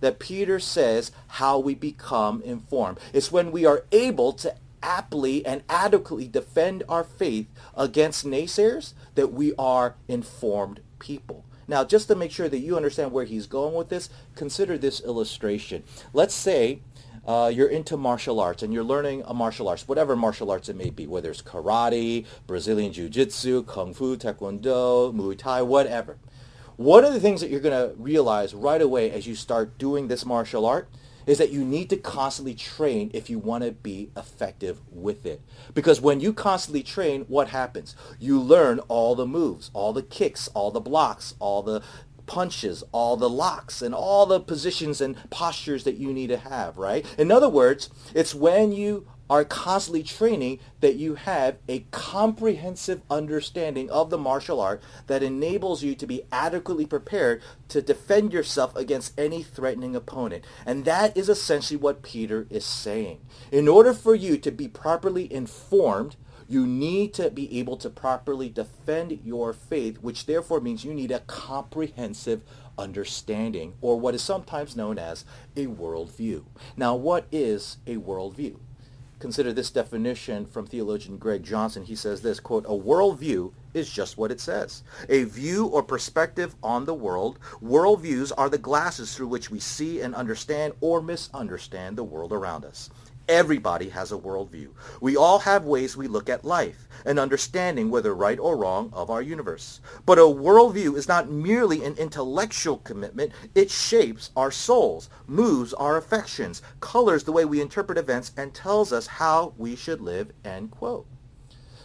that 0.00 0.18
Peter 0.18 0.58
says 0.58 1.12
how 1.28 1.58
we 1.58 1.74
become 1.74 2.42
informed. 2.42 2.98
It's 3.12 3.32
when 3.32 3.52
we 3.52 3.64
are 3.64 3.84
able 3.92 4.32
to 4.34 4.54
aptly 4.82 5.44
and 5.44 5.62
adequately 5.68 6.28
defend 6.28 6.82
our 6.88 7.04
faith 7.04 7.46
against 7.76 8.26
naysayers 8.26 8.94
that 9.14 9.32
we 9.32 9.52
are 9.58 9.94
informed 10.08 10.80
people. 10.98 11.44
Now, 11.68 11.84
just 11.84 12.08
to 12.08 12.16
make 12.16 12.32
sure 12.32 12.48
that 12.48 12.58
you 12.58 12.76
understand 12.76 13.12
where 13.12 13.24
he's 13.24 13.46
going 13.46 13.74
with 13.74 13.90
this, 13.90 14.10
consider 14.34 14.76
this 14.76 15.00
illustration. 15.02 15.84
Let's 16.12 16.34
say 16.34 16.80
uh, 17.24 17.52
you're 17.54 17.68
into 17.68 17.96
martial 17.96 18.40
arts 18.40 18.62
and 18.62 18.72
you're 18.72 18.82
learning 18.82 19.22
a 19.26 19.34
martial 19.34 19.68
arts, 19.68 19.86
whatever 19.86 20.16
martial 20.16 20.50
arts 20.50 20.68
it 20.68 20.76
may 20.76 20.90
be, 20.90 21.06
whether 21.06 21.30
it's 21.30 21.42
karate, 21.42 22.26
Brazilian 22.46 22.92
jiu-jitsu, 22.92 23.62
kung 23.64 23.94
fu, 23.94 24.16
taekwondo, 24.16 25.14
muay 25.14 25.38
thai, 25.38 25.62
whatever. 25.62 26.16
One 26.80 27.04
of 27.04 27.12
the 27.12 27.20
things 27.20 27.42
that 27.42 27.50
you're 27.50 27.60
going 27.60 27.90
to 27.90 27.94
realize 27.98 28.54
right 28.54 28.80
away 28.80 29.10
as 29.10 29.26
you 29.26 29.34
start 29.34 29.76
doing 29.76 30.08
this 30.08 30.24
martial 30.24 30.64
art 30.64 30.88
is 31.26 31.36
that 31.36 31.50
you 31.50 31.62
need 31.62 31.90
to 31.90 31.98
constantly 31.98 32.54
train 32.54 33.10
if 33.12 33.28
you 33.28 33.38
want 33.38 33.64
to 33.64 33.72
be 33.72 34.08
effective 34.16 34.80
with 34.90 35.26
it. 35.26 35.42
Because 35.74 36.00
when 36.00 36.20
you 36.20 36.32
constantly 36.32 36.82
train, 36.82 37.26
what 37.28 37.48
happens? 37.48 37.94
You 38.18 38.40
learn 38.40 38.78
all 38.88 39.14
the 39.14 39.26
moves, 39.26 39.70
all 39.74 39.92
the 39.92 40.02
kicks, 40.02 40.48
all 40.54 40.70
the 40.70 40.80
blocks, 40.80 41.34
all 41.38 41.62
the 41.62 41.82
punches, 42.24 42.82
all 42.92 43.18
the 43.18 43.28
locks, 43.28 43.82
and 43.82 43.94
all 43.94 44.24
the 44.24 44.40
positions 44.40 45.02
and 45.02 45.18
postures 45.28 45.84
that 45.84 45.98
you 45.98 46.14
need 46.14 46.28
to 46.28 46.38
have, 46.38 46.78
right? 46.78 47.04
In 47.18 47.30
other 47.30 47.50
words, 47.50 47.90
it's 48.14 48.34
when 48.34 48.72
you 48.72 49.06
are 49.30 49.44
constantly 49.44 50.02
training 50.02 50.58
that 50.80 50.96
you 50.96 51.14
have 51.14 51.56
a 51.68 51.86
comprehensive 51.92 53.00
understanding 53.08 53.88
of 53.88 54.10
the 54.10 54.18
martial 54.18 54.60
art 54.60 54.82
that 55.06 55.22
enables 55.22 55.84
you 55.84 55.94
to 55.94 56.06
be 56.06 56.24
adequately 56.32 56.84
prepared 56.84 57.40
to 57.68 57.80
defend 57.80 58.32
yourself 58.32 58.74
against 58.74 59.18
any 59.18 59.40
threatening 59.40 59.94
opponent. 59.94 60.44
And 60.66 60.84
that 60.84 61.16
is 61.16 61.28
essentially 61.28 61.76
what 61.76 62.02
Peter 62.02 62.48
is 62.50 62.64
saying. 62.64 63.20
In 63.52 63.68
order 63.68 63.94
for 63.94 64.16
you 64.16 64.36
to 64.38 64.50
be 64.50 64.66
properly 64.66 65.32
informed, 65.32 66.16
you 66.48 66.66
need 66.66 67.14
to 67.14 67.30
be 67.30 67.60
able 67.60 67.76
to 67.76 67.88
properly 67.88 68.48
defend 68.48 69.20
your 69.24 69.52
faith, 69.52 69.98
which 70.02 70.26
therefore 70.26 70.60
means 70.60 70.84
you 70.84 70.92
need 70.92 71.12
a 71.12 71.20
comprehensive 71.20 72.42
understanding, 72.76 73.74
or 73.80 74.00
what 74.00 74.16
is 74.16 74.22
sometimes 74.22 74.74
known 74.74 74.98
as 74.98 75.24
a 75.54 75.66
worldview. 75.66 76.44
Now, 76.76 76.96
what 76.96 77.26
is 77.30 77.76
a 77.86 77.98
worldview? 77.98 78.58
Consider 79.20 79.52
this 79.52 79.70
definition 79.70 80.46
from 80.46 80.66
theologian 80.66 81.18
Greg 81.18 81.42
Johnson. 81.42 81.84
He 81.84 81.94
says 81.94 82.22
this, 82.22 82.40
quote, 82.40 82.64
a 82.64 82.70
worldview 82.70 83.52
is 83.74 83.90
just 83.90 84.16
what 84.16 84.32
it 84.32 84.40
says. 84.40 84.82
A 85.10 85.24
view 85.24 85.66
or 85.66 85.82
perspective 85.82 86.56
on 86.62 86.86
the 86.86 86.94
world. 86.94 87.38
Worldviews 87.62 88.32
are 88.38 88.48
the 88.48 88.56
glasses 88.56 89.14
through 89.14 89.28
which 89.28 89.50
we 89.50 89.60
see 89.60 90.00
and 90.00 90.14
understand 90.14 90.72
or 90.80 91.02
misunderstand 91.02 91.98
the 91.98 92.02
world 92.02 92.32
around 92.32 92.64
us. 92.64 92.88
Everybody 93.30 93.90
has 93.90 94.10
a 94.10 94.18
worldview. 94.18 94.70
We 95.00 95.16
all 95.16 95.38
have 95.38 95.64
ways 95.64 95.96
we 95.96 96.08
look 96.08 96.28
at 96.28 96.44
life, 96.44 96.88
and 97.06 97.16
understanding, 97.16 97.88
whether 97.88 98.12
right 98.12 98.40
or 98.40 98.56
wrong, 98.56 98.90
of 98.92 99.08
our 99.08 99.22
universe. 99.22 99.80
But 100.04 100.18
a 100.18 100.22
worldview 100.22 100.96
is 100.96 101.06
not 101.06 101.30
merely 101.30 101.84
an 101.84 101.94
intellectual 101.94 102.78
commitment. 102.78 103.30
It 103.54 103.70
shapes 103.70 104.32
our 104.34 104.50
souls, 104.50 105.08
moves 105.28 105.72
our 105.74 105.96
affections, 105.96 106.60
colors 106.80 107.22
the 107.22 107.30
way 107.30 107.44
we 107.44 107.60
interpret 107.60 107.98
events, 107.98 108.32
and 108.36 108.52
tells 108.52 108.92
us 108.92 109.06
how 109.06 109.54
we 109.56 109.76
should 109.76 110.00
live, 110.00 110.32
end 110.44 110.72
quote. 110.72 111.06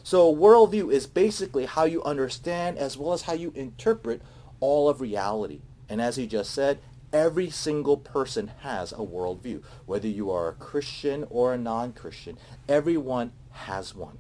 So 0.02 0.28
a 0.28 0.36
worldview 0.36 0.92
is 0.92 1.06
basically 1.06 1.68
how 1.68 1.84
you 1.84 2.04
understand 2.04 2.80
as 2.80 2.98
well 2.98 3.14
as 3.14 3.22
how 3.22 3.34
you 3.34 3.52
interpret 3.54 4.24
all 4.60 4.90
of 4.90 5.00
reality. 5.00 5.62
And 5.88 6.02
as 6.02 6.16
he 6.16 6.26
just 6.26 6.56
said, 6.56 6.80
Every 7.16 7.50
single 7.50 7.96
person 7.96 8.52
has 8.60 8.92
a 8.92 8.98
worldview. 8.98 9.64
Whether 9.86 10.10
you 10.10 10.30
are 10.32 10.50
a 10.50 10.54
Christian 10.54 11.26
or 11.30 11.54
a 11.54 11.58
non-Christian, 11.58 12.38
everyone 12.68 13.32
has 13.52 13.96
one. 13.96 14.18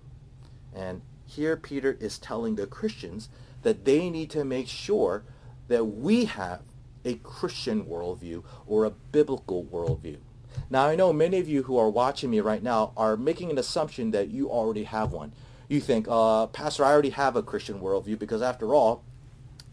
And 0.73 1.01
here 1.25 1.57
Peter 1.57 1.97
is 1.99 2.17
telling 2.17 2.55
the 2.55 2.65
Christians 2.65 3.27
that 3.63 3.83
they 3.83 4.09
need 4.09 4.29
to 4.29 4.45
make 4.45 4.69
sure 4.69 5.25
that 5.67 5.83
we 5.83 6.23
have 6.23 6.61
a 7.03 7.15
Christian 7.15 7.83
worldview 7.83 8.45
or 8.65 8.85
a 8.85 8.91
biblical 8.91 9.65
worldview. 9.65 10.19
Now 10.69 10.85
I 10.85 10.95
know 10.95 11.11
many 11.11 11.37
of 11.39 11.49
you 11.49 11.63
who 11.63 11.77
are 11.77 11.89
watching 11.89 12.29
me 12.29 12.39
right 12.39 12.63
now 12.63 12.93
are 12.95 13.17
making 13.17 13.51
an 13.51 13.57
assumption 13.57 14.11
that 14.11 14.29
you 14.29 14.49
already 14.49 14.85
have 14.85 15.11
one. 15.11 15.33
You 15.67 15.81
think, 15.81 16.07
uh, 16.09 16.47
Pastor, 16.47 16.85
I 16.85 16.93
already 16.93 17.09
have 17.09 17.35
a 17.35 17.43
Christian 17.43 17.81
worldview 17.81 18.17
because 18.17 18.41
after 18.41 18.73
all, 18.73 19.03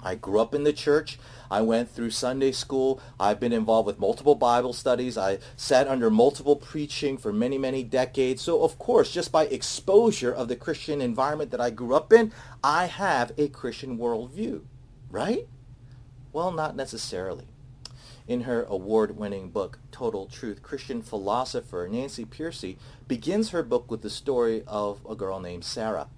I 0.03 0.15
grew 0.17 0.41
up 0.41 0.55
in 0.55 0.65
the 0.65 0.73
church. 0.73 1.19
I 1.51 1.61
went 1.61 1.91
through 1.91 2.11
Sunday 2.11 2.53
school. 2.53 3.01
I've 3.21 3.39
been 3.39 3.53
involved 3.53 3.87
with 3.87 3.99
multiple 3.99 4.35
Bible 4.35 4.73
studies. 4.73 5.17
I 5.17 5.39
sat 5.57 5.87
under 5.87 6.11
multiple 6.11 6.57
preaching 6.57 7.19
for 7.19 7.33
many, 7.33 7.59
many 7.59 7.83
decades. 7.83 8.43
So 8.43 8.63
of 8.63 8.79
course, 8.79 9.13
just 9.13 9.31
by 9.31 9.45
exposure 9.45 10.33
of 10.33 10.49
the 10.49 10.57
Christian 10.57 11.01
environment 11.01 11.51
that 11.51 11.61
I 11.61 11.71
grew 11.71 11.95
up 11.95 12.13
in, 12.13 12.33
I 12.65 12.87
have 12.87 13.33
a 13.39 13.49
Christian 13.49 13.99
worldview, 13.99 14.63
right? 15.11 15.47
Well, 16.33 16.53
not 16.53 16.75
necessarily. 16.75 17.47
In 18.27 18.43
her 18.43 18.63
award-winning 18.63 19.51
book, 19.51 19.81
Total 19.91 20.27
Truth, 20.27 20.63
Christian 20.63 21.03
philosopher 21.03 21.89
Nancy 21.91 22.25
Pearcey 22.25 22.77
begins 23.09 23.51
her 23.51 23.63
book 23.63 23.91
with 23.91 24.03
the 24.03 24.11
story 24.11 24.63
of 24.67 25.05
a 25.09 25.17
girl 25.17 25.41
named 25.41 25.65
Sarah. 25.65 26.09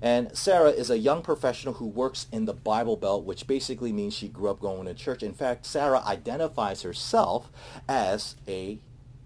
And 0.00 0.36
Sarah 0.36 0.70
is 0.70 0.90
a 0.90 0.98
young 0.98 1.22
professional 1.22 1.74
who 1.74 1.86
works 1.86 2.26
in 2.30 2.44
the 2.44 2.54
Bible 2.54 2.96
Belt, 2.96 3.24
which 3.24 3.46
basically 3.46 3.92
means 3.92 4.14
she 4.14 4.28
grew 4.28 4.48
up 4.48 4.60
going 4.60 4.86
to 4.86 4.94
church. 4.94 5.22
In 5.22 5.34
fact, 5.34 5.66
Sarah 5.66 6.02
identifies 6.06 6.82
herself 6.82 7.50
as 7.88 8.36
a 8.46 8.78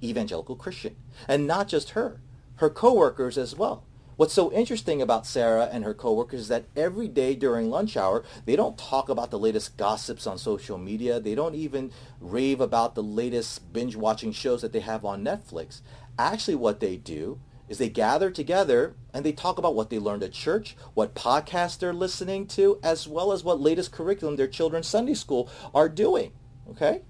evangelical 0.02 0.56
Christian. 0.56 0.96
And 1.28 1.46
not 1.46 1.68
just 1.68 1.90
her, 1.90 2.20
her 2.56 2.70
coworkers 2.70 3.36
as 3.36 3.56
well. 3.56 3.84
What's 4.16 4.34
so 4.34 4.52
interesting 4.52 5.00
about 5.00 5.26
Sarah 5.26 5.68
and 5.72 5.84
her 5.84 5.94
coworkers 5.94 6.42
is 6.42 6.48
that 6.48 6.66
every 6.76 7.08
day 7.08 7.34
during 7.34 7.70
lunch 7.70 7.96
hour, 7.96 8.22
they 8.44 8.56
don't 8.56 8.78
talk 8.78 9.08
about 9.08 9.30
the 9.30 9.38
latest 9.38 9.76
gossips 9.76 10.26
on 10.26 10.36
social 10.38 10.76
media. 10.76 11.18
They 11.18 11.34
don't 11.34 11.54
even 11.54 11.90
rave 12.20 12.60
about 12.60 12.94
the 12.94 13.02
latest 13.02 13.72
binge 13.72 13.96
watching 13.96 14.32
shows 14.32 14.60
that 14.62 14.72
they 14.72 14.80
have 14.80 15.04
on 15.04 15.24
Netflix. 15.24 15.80
Actually, 16.18 16.56
what 16.56 16.80
they 16.80 16.96
do 16.96 17.40
is 17.72 17.78
they 17.78 17.88
gather 17.88 18.30
together 18.30 18.94
and 19.14 19.24
they 19.24 19.32
talk 19.32 19.56
about 19.56 19.74
what 19.74 19.88
they 19.88 19.98
learned 19.98 20.22
at 20.22 20.30
church, 20.30 20.76
what 20.92 21.14
podcasts 21.14 21.78
they're 21.78 21.94
listening 21.94 22.46
to, 22.46 22.78
as 22.82 23.08
well 23.08 23.32
as 23.32 23.42
what 23.42 23.58
latest 23.58 23.90
curriculum 23.90 24.36
their 24.36 24.46
children's 24.46 24.86
Sunday 24.86 25.14
school 25.14 25.48
are 25.74 25.88
doing. 25.88 26.32
Okay? 26.68 27.00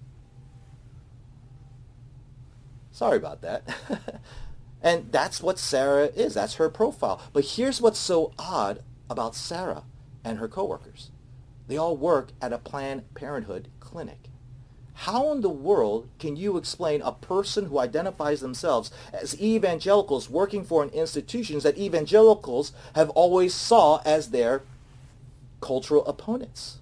Sorry 2.93 3.17
about 3.17 3.43
that. 3.43 3.65
and 4.83 5.11
that's 5.11 5.43
what 5.43 5.59
Sarah 5.59 6.07
is. 6.07 6.35
That's 6.35 6.55
her 6.55 6.71
profile. 6.71 7.21
But 7.33 7.45
here's 7.45 7.81
what's 7.81 7.99
so 7.99 8.33
odd 8.39 8.85
about 9.11 9.35
Sarah 9.35 9.83
and 10.25 10.39
her 10.39 10.47
coworkers. 10.47 11.11
They 11.67 11.77
all 11.77 11.97
work 11.97 12.31
at 12.41 12.53
a 12.53 12.59
Planned 12.59 13.13
Parenthood 13.15 13.67
clinic. 13.81 14.29
How 14.95 15.33
in 15.33 15.41
the 15.41 15.49
world 15.49 16.09
can 16.19 16.37
you 16.37 16.57
explain 16.57 17.03
a 17.03 17.13
person 17.13 17.67
who 17.67 17.79
identifies 17.79 18.41
themselves 18.41 18.91
as 19.13 19.41
evangelicals 19.41 20.31
working 20.31 20.65
for 20.65 20.83
an 20.83 20.91
institution 20.91 21.59
that 21.61 21.79
evangelicals 21.79 22.73
have 22.95 23.11
always 23.11 23.55
saw 23.55 24.01
as 24.05 24.31
their 24.31 24.63
cultural 25.61 26.07
opponents? 26.07 26.79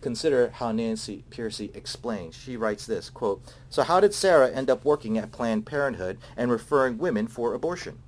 Consider 0.00 0.50
how 0.54 0.72
Nancy 0.72 1.24
Pearcey 1.30 1.74
explains. 1.76 2.34
She 2.34 2.56
writes 2.56 2.86
this, 2.86 3.10
quote, 3.10 3.42
So 3.68 3.82
how 3.82 4.00
did 4.00 4.14
Sarah 4.14 4.50
end 4.50 4.70
up 4.70 4.84
working 4.84 5.18
at 5.18 5.32
Planned 5.32 5.66
Parenthood 5.66 6.18
and 6.36 6.50
referring 6.50 6.96
women 6.96 7.26
for 7.26 7.52
abortion? 7.52 7.98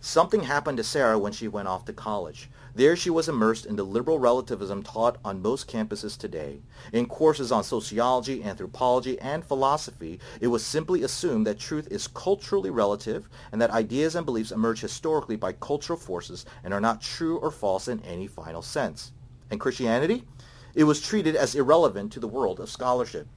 Something 0.00 0.44
happened 0.44 0.78
to 0.78 0.84
Sarah 0.84 1.18
when 1.18 1.32
she 1.32 1.48
went 1.48 1.68
off 1.68 1.84
to 1.84 1.92
college. 1.92 2.48
There 2.74 2.96
she 2.96 3.10
was 3.10 3.28
immersed 3.28 3.66
in 3.66 3.76
the 3.76 3.84
liberal 3.84 4.18
relativism 4.18 4.82
taught 4.82 5.18
on 5.22 5.42
most 5.42 5.68
campuses 5.68 6.16
today. 6.16 6.62
In 6.90 7.04
courses 7.04 7.52
on 7.52 7.64
sociology, 7.64 8.42
anthropology, 8.42 9.20
and 9.20 9.44
philosophy, 9.44 10.18
it 10.40 10.46
was 10.46 10.64
simply 10.64 11.02
assumed 11.02 11.46
that 11.46 11.58
truth 11.58 11.86
is 11.90 12.06
culturally 12.06 12.70
relative 12.70 13.28
and 13.52 13.60
that 13.60 13.72
ideas 13.72 14.14
and 14.14 14.24
beliefs 14.24 14.52
emerge 14.52 14.80
historically 14.80 15.36
by 15.36 15.52
cultural 15.52 15.98
forces 15.98 16.46
and 16.64 16.72
are 16.72 16.80
not 16.80 17.02
true 17.02 17.36
or 17.38 17.50
false 17.50 17.88
in 17.88 18.00
any 18.00 18.26
final 18.26 18.62
sense. 18.62 19.12
And 19.50 19.60
Christianity? 19.60 20.24
It 20.74 20.84
was 20.84 21.02
treated 21.02 21.36
as 21.36 21.54
irrelevant 21.54 22.10
to 22.12 22.20
the 22.20 22.28
world 22.28 22.58
of 22.58 22.70
scholarship. 22.70 23.28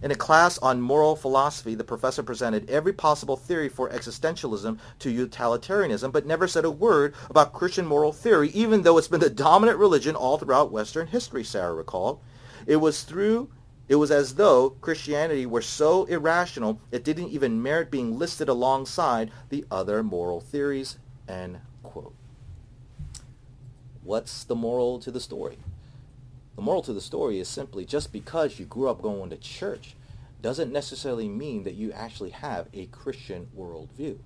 In 0.00 0.10
a 0.10 0.14
class 0.14 0.58
on 0.58 0.80
moral 0.80 1.16
philosophy, 1.16 1.74
the 1.74 1.82
professor 1.82 2.22
presented 2.22 2.70
every 2.70 2.92
possible 2.92 3.36
theory 3.36 3.68
for 3.68 3.90
existentialism 3.90 4.78
to 5.00 5.10
utilitarianism, 5.10 6.12
but 6.12 6.26
never 6.26 6.46
said 6.46 6.64
a 6.64 6.70
word 6.70 7.14
about 7.28 7.52
Christian 7.52 7.86
moral 7.86 8.12
theory, 8.12 8.50
even 8.50 8.82
though 8.82 8.96
it's 8.96 9.08
been 9.08 9.20
the 9.20 9.28
dominant 9.28 9.78
religion 9.78 10.14
all 10.14 10.38
throughout 10.38 10.70
Western 10.70 11.08
history, 11.08 11.42
Sarah 11.42 11.74
recalled. 11.74 12.20
It 12.66 12.76
was 12.76 13.02
through 13.02 13.50
it 13.88 13.96
was 13.96 14.10
as 14.10 14.34
though 14.34 14.70
Christianity 14.70 15.46
were 15.46 15.62
so 15.62 16.04
irrational 16.04 16.80
it 16.92 17.04
didn't 17.04 17.30
even 17.30 17.62
merit 17.62 17.90
being 17.90 18.18
listed 18.18 18.48
alongside 18.48 19.30
the 19.48 19.64
other 19.70 20.02
moral 20.02 20.40
theories. 20.40 20.98
End 21.26 21.60
quote. 21.82 22.14
What's 24.02 24.44
the 24.44 24.54
moral 24.54 24.98
to 25.00 25.10
the 25.10 25.20
story? 25.20 25.58
The 26.58 26.64
moral 26.64 26.82
to 26.82 26.92
the 26.92 27.00
story 27.00 27.38
is 27.38 27.46
simply 27.46 27.84
just 27.84 28.12
because 28.12 28.58
you 28.58 28.66
grew 28.66 28.88
up 28.88 29.00
going 29.00 29.30
to 29.30 29.36
church 29.36 29.94
doesn't 30.42 30.72
necessarily 30.72 31.28
mean 31.28 31.62
that 31.62 31.76
you 31.76 31.92
actually 31.92 32.30
have 32.30 32.66
a 32.74 32.86
Christian 32.86 33.46
worldview. 33.56 34.18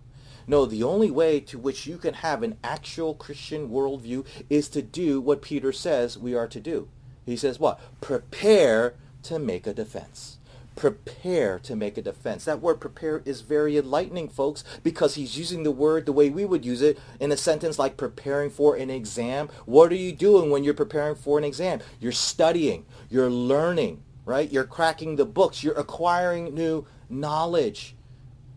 No, 0.46 0.64
the 0.64 0.82
only 0.82 1.10
way 1.10 1.40
to 1.40 1.58
which 1.58 1.86
you 1.86 1.98
can 1.98 2.14
have 2.14 2.42
an 2.42 2.56
actual 2.64 3.12
Christian 3.14 3.68
worldview 3.68 4.24
is 4.48 4.70
to 4.70 4.80
do 4.80 5.20
what 5.20 5.42
Peter 5.42 5.72
says 5.72 6.16
we 6.16 6.34
are 6.34 6.48
to 6.48 6.58
do. 6.58 6.88
He 7.26 7.36
says 7.36 7.60
what? 7.60 7.78
Prepare 8.00 8.94
to 9.24 9.38
make 9.38 9.66
a 9.66 9.74
defense 9.74 10.38
prepare 10.76 11.58
to 11.60 11.76
make 11.76 11.98
a 11.98 12.02
defense. 12.02 12.44
That 12.44 12.60
word 12.60 12.80
prepare 12.80 13.22
is 13.24 13.40
very 13.40 13.76
enlightening, 13.76 14.28
folks, 14.28 14.64
because 14.82 15.14
he's 15.14 15.36
using 15.38 15.62
the 15.62 15.70
word 15.70 16.06
the 16.06 16.12
way 16.12 16.30
we 16.30 16.44
would 16.44 16.64
use 16.64 16.82
it 16.82 16.98
in 17.20 17.32
a 17.32 17.36
sentence 17.36 17.78
like 17.78 17.96
preparing 17.96 18.50
for 18.50 18.76
an 18.76 18.90
exam. 18.90 19.48
What 19.66 19.92
are 19.92 19.96
you 19.96 20.12
doing 20.12 20.50
when 20.50 20.64
you're 20.64 20.74
preparing 20.74 21.14
for 21.14 21.38
an 21.38 21.44
exam? 21.44 21.80
You're 22.00 22.12
studying, 22.12 22.86
you're 23.08 23.30
learning, 23.30 24.02
right? 24.24 24.50
You're 24.50 24.64
cracking 24.64 25.16
the 25.16 25.24
books, 25.24 25.62
you're 25.62 25.78
acquiring 25.78 26.54
new 26.54 26.86
knowledge. 27.08 27.94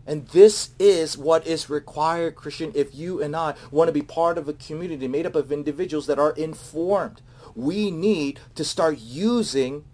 And 0.06 0.28
this 0.28 0.70
is 0.78 1.18
what 1.18 1.46
is 1.46 1.68
required, 1.68 2.36
Christian, 2.36 2.70
if 2.74 2.94
you 2.94 3.20
and 3.20 3.34
I 3.34 3.54
want 3.72 3.88
to 3.88 3.92
be 3.92 4.02
part 4.02 4.38
of 4.38 4.48
a 4.48 4.52
community 4.52 5.08
made 5.08 5.26
up 5.26 5.34
of 5.34 5.50
individuals 5.50 6.06
that 6.06 6.18
are 6.18 6.30
informed. 6.32 7.22
We 7.56 7.90
need 7.90 8.38
to 8.54 8.64
start 8.64 8.98
using 8.98 9.84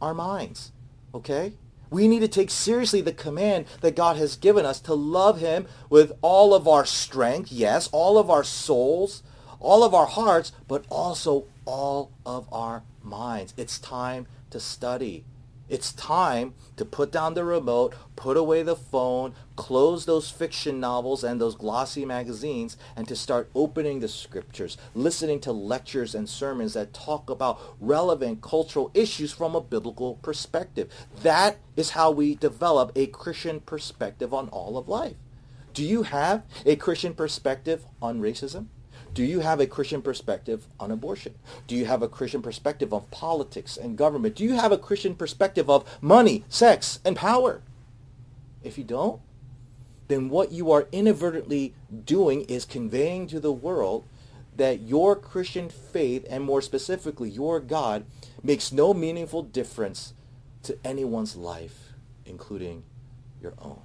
our 0.00 0.12
minds, 0.12 0.72
okay? 1.14 1.54
We 1.92 2.08
need 2.08 2.20
to 2.20 2.28
take 2.28 2.50
seriously 2.50 3.02
the 3.02 3.12
command 3.12 3.66
that 3.82 3.94
God 3.94 4.16
has 4.16 4.36
given 4.36 4.64
us 4.64 4.80
to 4.80 4.94
love 4.94 5.40
him 5.40 5.66
with 5.90 6.12
all 6.22 6.54
of 6.54 6.66
our 6.66 6.86
strength, 6.86 7.52
yes, 7.52 7.90
all 7.92 8.16
of 8.16 8.30
our 8.30 8.42
souls, 8.42 9.22
all 9.60 9.84
of 9.84 9.92
our 9.92 10.06
hearts, 10.06 10.52
but 10.66 10.86
also 10.88 11.44
all 11.66 12.10
of 12.24 12.50
our 12.50 12.82
minds. 13.02 13.52
It's 13.58 13.78
time 13.78 14.26
to 14.48 14.58
study. 14.58 15.24
It's 15.72 15.94
time 15.94 16.52
to 16.76 16.84
put 16.84 17.10
down 17.10 17.32
the 17.32 17.44
remote, 17.44 17.94
put 18.14 18.36
away 18.36 18.62
the 18.62 18.76
phone, 18.76 19.32
close 19.56 20.04
those 20.04 20.28
fiction 20.28 20.80
novels 20.80 21.24
and 21.24 21.40
those 21.40 21.54
glossy 21.54 22.04
magazines, 22.04 22.76
and 22.94 23.08
to 23.08 23.16
start 23.16 23.48
opening 23.54 24.00
the 24.00 24.08
scriptures, 24.08 24.76
listening 24.94 25.40
to 25.40 25.50
lectures 25.50 26.14
and 26.14 26.28
sermons 26.28 26.74
that 26.74 26.92
talk 26.92 27.30
about 27.30 27.58
relevant 27.80 28.42
cultural 28.42 28.90
issues 28.92 29.32
from 29.32 29.54
a 29.54 29.62
biblical 29.62 30.16
perspective. 30.16 30.92
That 31.22 31.56
is 31.74 31.92
how 31.92 32.10
we 32.10 32.34
develop 32.34 32.92
a 32.94 33.06
Christian 33.06 33.60
perspective 33.60 34.34
on 34.34 34.50
all 34.50 34.76
of 34.76 34.90
life. 34.90 35.16
Do 35.72 35.82
you 35.82 36.02
have 36.02 36.42
a 36.66 36.76
Christian 36.76 37.14
perspective 37.14 37.86
on 38.02 38.20
racism? 38.20 38.66
Do 39.14 39.24
you 39.24 39.40
have 39.40 39.60
a 39.60 39.66
Christian 39.66 40.00
perspective 40.00 40.66
on 40.80 40.90
abortion? 40.90 41.34
Do 41.66 41.76
you 41.76 41.84
have 41.84 42.02
a 42.02 42.08
Christian 42.08 42.40
perspective 42.40 42.94
of 42.94 43.10
politics 43.10 43.76
and 43.76 43.98
government? 43.98 44.36
Do 44.36 44.44
you 44.44 44.54
have 44.54 44.72
a 44.72 44.78
Christian 44.78 45.14
perspective 45.14 45.68
of 45.68 45.84
money, 46.00 46.44
sex, 46.48 46.98
and 47.04 47.14
power? 47.14 47.60
If 48.62 48.78
you 48.78 48.84
don't, 48.84 49.20
then 50.08 50.30
what 50.30 50.50
you 50.52 50.70
are 50.70 50.88
inadvertently 50.92 51.74
doing 52.04 52.42
is 52.42 52.64
conveying 52.64 53.26
to 53.28 53.40
the 53.40 53.52
world 53.52 54.04
that 54.56 54.80
your 54.80 55.16
Christian 55.16 55.68
faith, 55.68 56.26
and 56.28 56.44
more 56.44 56.62
specifically 56.62 57.28
your 57.28 57.60
God, 57.60 58.04
makes 58.42 58.72
no 58.72 58.94
meaningful 58.94 59.42
difference 59.42 60.14
to 60.62 60.78
anyone's 60.84 61.36
life, 61.36 61.92
including 62.24 62.84
your 63.40 63.54
own. 63.60 63.80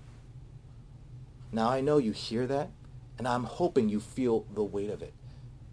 Now 1.51 1.69
I 1.69 1.81
know 1.81 1.97
you 1.97 2.11
hear 2.11 2.45
that, 2.47 2.69
and 3.17 3.27
I'm 3.27 3.45
hoping 3.45 3.89
you 3.89 3.99
feel 3.99 4.45
the 4.53 4.63
weight 4.63 4.89
of 4.89 5.01
it. 5.01 5.13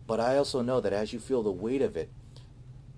But 0.06 0.20
I 0.20 0.36
also 0.36 0.62
know 0.62 0.80
that 0.80 0.92
as 0.92 1.12
you 1.12 1.18
feel 1.18 1.42
the 1.42 1.50
weight 1.50 1.82
of 1.82 1.96
it, 1.96 2.10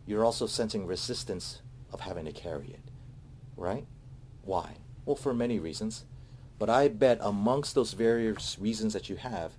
you're 0.07 0.25
also 0.25 0.47
sensing 0.47 0.87
resistance 0.87 1.63
of 1.93 2.01
having 2.01 2.25
to 2.25 2.33
carry 2.33 2.67
it. 2.67 2.91
Right? 3.57 3.87
Why? 4.43 4.77
Well, 5.05 5.17
for 5.17 5.35
many 5.35 5.59
reasons. 5.59 6.05
But 6.59 6.71
I 6.71 6.89
bet 6.89 7.19
amongst 7.21 7.75
those 7.75 7.93
various 7.93 8.59
reasons 8.59 8.93
that 8.93 9.09
you 9.09 9.17
have, 9.17 9.53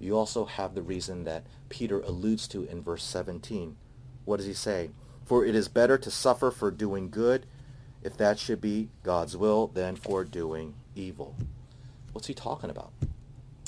you 0.00 0.16
also 0.16 0.44
have 0.44 0.74
the 0.74 0.82
reason 0.82 1.24
that 1.24 1.44
Peter 1.68 2.00
alludes 2.00 2.48
to 2.48 2.64
in 2.64 2.82
verse 2.82 3.04
17. 3.04 3.76
What 4.24 4.38
does 4.38 4.46
he 4.46 4.54
say? 4.54 4.90
For 5.24 5.46
it 5.46 5.54
is 5.54 5.68
better 5.68 5.96
to 5.98 6.10
suffer 6.10 6.50
for 6.50 6.70
doing 6.70 7.08
good, 7.08 7.46
if 8.02 8.16
that 8.16 8.38
should 8.38 8.60
be 8.60 8.88
God's 9.04 9.36
will, 9.36 9.68
than 9.68 9.94
for 9.94 10.24
doing 10.24 10.74
evil. 10.96 11.36
What's 12.12 12.26
he 12.26 12.34
talking 12.34 12.70
about? 12.70 12.92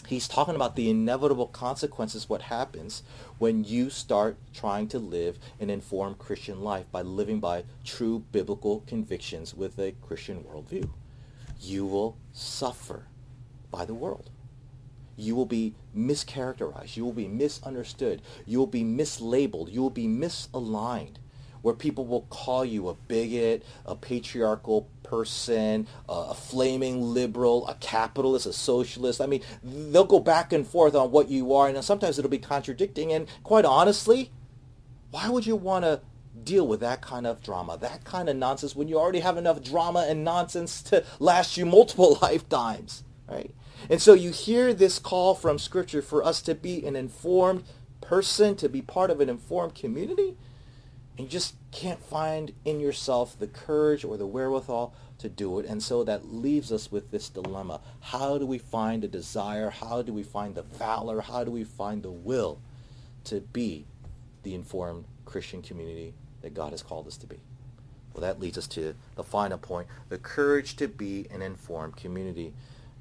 He's 0.07 0.29
talking 0.29 0.55
about 0.55 0.77
the 0.77 0.91
inevitable 0.91 1.47
consequences 1.47 2.29
what 2.29 2.43
happens 2.43 3.03
when 3.39 3.65
you 3.65 3.91
start 3.91 4.37
trying 4.53 4.87
to 4.89 4.99
live 4.99 5.39
an 5.61 5.71
informed 5.71 6.19
christian 6.19 6.61
life 6.61 6.91
by 6.93 7.03
living 7.03 7.41
by 7.41 7.65
true 7.85 8.25
biblical 8.33 8.83
convictions 8.87 9.55
with 9.55 9.79
a 9.79 9.93
christian 10.03 10.45
worldview. 10.45 10.89
You 11.61 11.87
will 11.87 12.17
suffer 12.33 13.07
by 13.71 13.85
the 13.85 13.95
world. 13.95 14.31
You 15.17 15.35
will 15.35 15.47
be 15.47 15.75
mischaracterized. 15.97 16.97
You 16.97 17.05
will 17.05 17.13
be 17.13 17.29
misunderstood. 17.29 18.21
You 18.47 18.59
will 18.59 18.67
be 18.67 18.83
mislabeled. 18.83 19.73
You 19.73 19.81
will 19.81 19.91
be 19.91 20.09
misaligned 20.09 21.17
where 21.63 21.75
people 21.75 22.05
will 22.05 22.27
call 22.29 22.63
you 22.63 22.89
a 22.89 22.95
bigot, 22.95 23.65
a 23.87 23.97
patriarchal 23.97 24.87
person, 25.15 25.87
a 26.09 26.35
flaming 26.35 27.01
liberal, 27.01 27.69
a 27.69 27.75
capitalist, 27.75 28.47
a 28.47 28.53
socialist. 28.53 29.21
I 29.21 29.27
mean, 29.27 29.43
they'll 29.63 30.05
go 30.05 30.19
back 30.19 30.53
and 30.53 30.67
forth 30.67 30.97
on 30.97 31.13
what 31.13 31.29
you 31.29 31.55
are, 31.55 31.69
and 31.69 31.85
sometimes 31.85 32.19
it'll 32.19 32.31
be 32.31 32.39
contradicting. 32.39 33.13
And 33.13 33.29
quite 33.45 33.65
honestly, 33.65 34.33
why 35.13 35.29
would 35.29 35.47
you 35.47 35.55
want 35.55 35.85
to 35.85 36.01
deal 36.43 36.67
with 36.67 36.81
that 36.81 37.01
kind 37.01 37.29
of 37.29 37.41
drama, 37.45 37.79
that 37.79 38.05
kind 38.05 38.29
of 38.29 38.37
nonsense, 38.37 38.75
when 38.75 38.89
you 38.89 38.99
already 38.99 39.21
have 39.21 39.37
enough 39.37 39.63
drama 39.63 40.05
and 40.09 40.25
nonsense 40.25 40.83
to 40.83 41.05
last 41.21 41.57
you 41.57 41.65
multiple 41.65 42.19
lifetimes, 42.23 43.05
right? 43.29 43.55
And 43.89 44.03
so 44.03 44.15
you 44.15 44.31
hear 44.31 44.75
this 44.75 44.99
call 44.99 45.37
from 45.37 45.61
Scripture 45.61 46.03
for 46.03 46.25
us 46.25 46.43
to 46.43 46.57
be 46.57 46.85
an 46.85 46.97
informed 46.97 47.63
person, 48.01 48.57
to 48.57 48.69
be 48.69 48.83
part 48.83 49.11
of 49.11 49.21
an 49.21 49.29
informed 49.29 49.77
community 49.77 50.37
and 51.17 51.27
you 51.27 51.31
just 51.31 51.55
can't 51.71 52.03
find 52.03 52.53
in 52.65 52.81
yourself 52.81 53.39
the 53.39 53.47
courage 53.47 54.05
or 54.05 54.17
the 54.17 54.27
wherewithal 54.27 54.95
to 55.19 55.29
do 55.29 55.59
it. 55.59 55.67
And 55.67 55.83
so 55.83 56.05
that 56.05 56.33
leaves 56.33 56.73
us 56.73 56.91
with 56.91 57.11
this 57.11 57.29
dilemma. 57.29 57.81
How 58.01 58.39
do 58.39 58.47
we 58.47 58.59
find 58.59 59.03
the 59.03 59.09
desire? 59.09 59.71
How 59.71 60.03
do 60.03 60.13
we 60.13 60.23
find 60.23 60.55
the 60.55 60.63
valor? 60.63 61.21
How 61.21 61.45
do 61.45 61.51
we 61.51 61.65
find 61.65 62.03
the 62.03 62.11
will 62.11 62.61
to 63.25 63.41
be 63.41 63.87
the 64.43 64.55
informed 64.55 65.05
Christian 65.25 65.63
community 65.63 66.15
that 66.43 66.55
God 66.55 66.73
has 66.73 66.83
called 66.83 67.07
us 67.07 67.17
to 67.19 67.27
be? 67.27 67.41
Well, 68.13 68.23
that 68.23 68.41
leads 68.41 68.59
us 68.59 68.69
to 68.69 68.95
the 69.17 69.25
final 69.25 69.59
point, 69.59 69.89
the 70.09 70.19
courage 70.19 70.77
to 70.77 70.87
be 70.87 71.27
an 71.31 71.43
informed 71.43 71.97
community. 71.97 72.53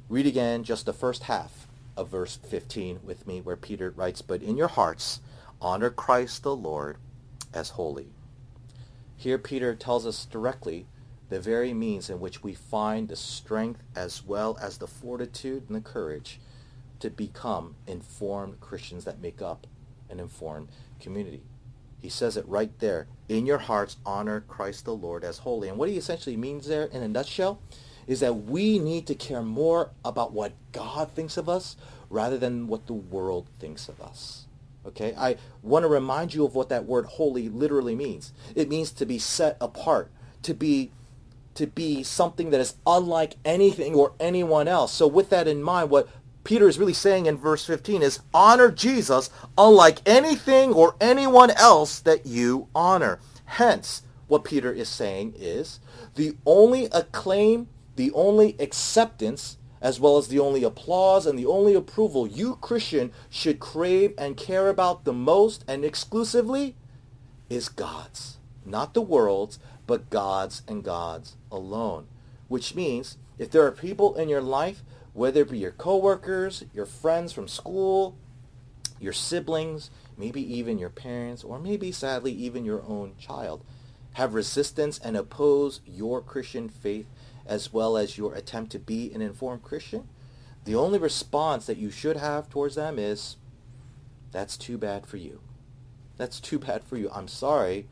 Read 0.09 0.25
again 0.25 0.63
just 0.63 0.85
the 0.85 0.93
first 0.93 1.23
half 1.23 1.67
of 1.95 2.09
verse 2.09 2.37
15 2.37 2.99
with 3.03 3.27
me 3.27 3.39
where 3.39 3.55
Peter 3.55 3.91
writes, 3.91 4.21
But 4.21 4.41
in 4.41 4.57
your 4.57 4.67
hearts 4.67 5.19
honor 5.61 5.89
Christ 5.89 6.43
the 6.43 6.55
Lord 6.55 6.97
as 7.53 7.69
holy. 7.69 8.07
Here 9.15 9.37
Peter 9.37 9.75
tells 9.75 10.05
us 10.05 10.25
directly 10.25 10.87
the 11.33 11.39
very 11.39 11.73
means 11.73 12.11
in 12.11 12.19
which 12.19 12.43
we 12.43 12.53
find 12.53 13.09
the 13.09 13.15
strength 13.15 13.81
as 13.95 14.23
well 14.23 14.55
as 14.61 14.77
the 14.77 14.85
fortitude 14.85 15.63
and 15.67 15.75
the 15.75 15.81
courage 15.81 16.39
to 16.99 17.09
become 17.09 17.73
informed 17.87 18.61
Christians 18.61 19.03
that 19.05 19.19
make 19.19 19.41
up 19.41 19.65
an 20.11 20.19
informed 20.19 20.67
community. 20.99 21.41
He 21.99 22.09
says 22.09 22.37
it 22.37 22.47
right 22.47 22.69
there. 22.77 23.07
In 23.29 23.47
your 23.47 23.57
hearts, 23.57 23.97
honor 24.05 24.41
Christ 24.41 24.85
the 24.85 24.93
Lord 24.93 25.23
as 25.23 25.39
holy. 25.39 25.69
And 25.69 25.79
what 25.79 25.89
he 25.89 25.97
essentially 25.97 26.37
means 26.37 26.67
there 26.67 26.85
in 26.85 27.01
a 27.01 27.07
nutshell 27.07 27.59
is 28.05 28.19
that 28.19 28.43
we 28.43 28.77
need 28.77 29.07
to 29.07 29.15
care 29.15 29.41
more 29.41 29.89
about 30.05 30.33
what 30.33 30.53
God 30.71 31.13
thinks 31.13 31.35
of 31.35 31.49
us 31.49 31.75
rather 32.11 32.37
than 32.37 32.67
what 32.67 32.85
the 32.85 32.93
world 32.93 33.47
thinks 33.57 33.89
of 33.89 33.99
us. 33.99 34.45
Okay? 34.85 35.15
I 35.17 35.37
want 35.63 35.81
to 35.81 35.87
remind 35.89 36.35
you 36.35 36.45
of 36.45 36.53
what 36.53 36.69
that 36.69 36.85
word 36.85 37.05
holy 37.07 37.49
literally 37.49 37.95
means. 37.95 38.33
It 38.53 38.69
means 38.69 38.91
to 38.91 39.05
be 39.07 39.17
set 39.17 39.57
apart, 39.59 40.11
to 40.43 40.53
be 40.53 40.91
to 41.55 41.67
be 41.67 42.03
something 42.03 42.49
that 42.49 42.59
is 42.59 42.75
unlike 42.85 43.35
anything 43.45 43.93
or 43.93 44.13
anyone 44.19 44.67
else. 44.67 44.91
So 44.91 45.07
with 45.07 45.29
that 45.29 45.47
in 45.47 45.61
mind, 45.61 45.89
what 45.89 46.09
Peter 46.43 46.67
is 46.67 46.77
really 46.77 46.93
saying 46.93 47.25
in 47.25 47.37
verse 47.37 47.65
15 47.65 48.01
is 48.01 48.19
honor 48.33 48.69
Jesus 48.69 49.29
unlike 49.57 49.99
anything 50.05 50.73
or 50.73 50.95
anyone 50.99 51.51
else 51.51 51.99
that 52.01 52.25
you 52.25 52.67
honor. 52.75 53.19
Hence, 53.45 54.03
what 54.27 54.43
Peter 54.43 54.71
is 54.71 54.89
saying 54.89 55.35
is 55.37 55.79
the 56.15 56.35
only 56.45 56.85
acclaim, 56.85 57.67
the 57.95 58.11
only 58.11 58.55
acceptance, 58.59 59.57
as 59.81 59.99
well 59.99 60.17
as 60.17 60.27
the 60.29 60.39
only 60.39 60.63
applause 60.63 61.25
and 61.25 61.37
the 61.37 61.45
only 61.45 61.73
approval 61.73 62.25
you, 62.25 62.55
Christian, 62.55 63.11
should 63.29 63.59
crave 63.59 64.13
and 64.17 64.37
care 64.37 64.69
about 64.69 65.03
the 65.03 65.13
most 65.13 65.63
and 65.67 65.83
exclusively 65.83 66.75
is 67.49 67.69
God's. 67.69 68.37
Not 68.65 68.93
the 68.93 69.01
world's, 69.01 69.59
but 69.87 70.09
God's 70.09 70.61
and 70.67 70.83
God's 70.83 71.35
alone. 71.51 72.07
Which 72.47 72.75
means 72.75 73.17
if 73.37 73.49
there 73.49 73.65
are 73.65 73.71
people 73.71 74.15
in 74.15 74.29
your 74.29 74.41
life 74.41 74.83
whether 75.13 75.41
it 75.41 75.51
be 75.51 75.59
your 75.59 75.71
coworkers, 75.71 76.65
your 76.73 76.85
friends 76.85 77.31
from 77.31 77.47
school, 77.47 78.17
your 78.99 79.13
siblings, 79.13 79.91
maybe 80.17 80.41
even 80.55 80.79
your 80.79 80.89
parents, 80.89 81.43
or 81.43 81.59
maybe 81.59 81.91
sadly 81.91 82.31
even 82.31 82.65
your 82.65 82.83
own 82.83 83.13
child, 83.19 83.63
have 84.13 84.33
resistance 84.33 84.99
and 84.99 85.15
oppose 85.15 85.81
your 85.85 86.21
Christian 86.21 86.67
faith 86.67 87.07
as 87.45 87.73
well 87.73 87.97
as 87.97 88.17
your 88.17 88.33
attempt 88.33 88.71
to 88.71 88.79
be 88.79 89.11
an 89.13 89.21
informed 89.21 89.63
Christian, 89.63 90.07
the 90.65 90.75
only 90.75 90.97
response 90.97 91.65
that 91.65 91.77
you 91.77 91.91
should 91.91 92.17
have 92.17 92.49
towards 92.49 92.75
them 92.75 92.97
is, 92.97 93.35
that's 94.31 94.57
too 94.57 94.77
bad 94.77 95.05
for 95.05 95.17
you. 95.17 95.41
That's 96.17 96.39
too 96.39 96.57
bad 96.57 96.83
for 96.83 96.97
you. 96.97 97.09
I'm 97.13 97.27
sorry, 97.27 97.87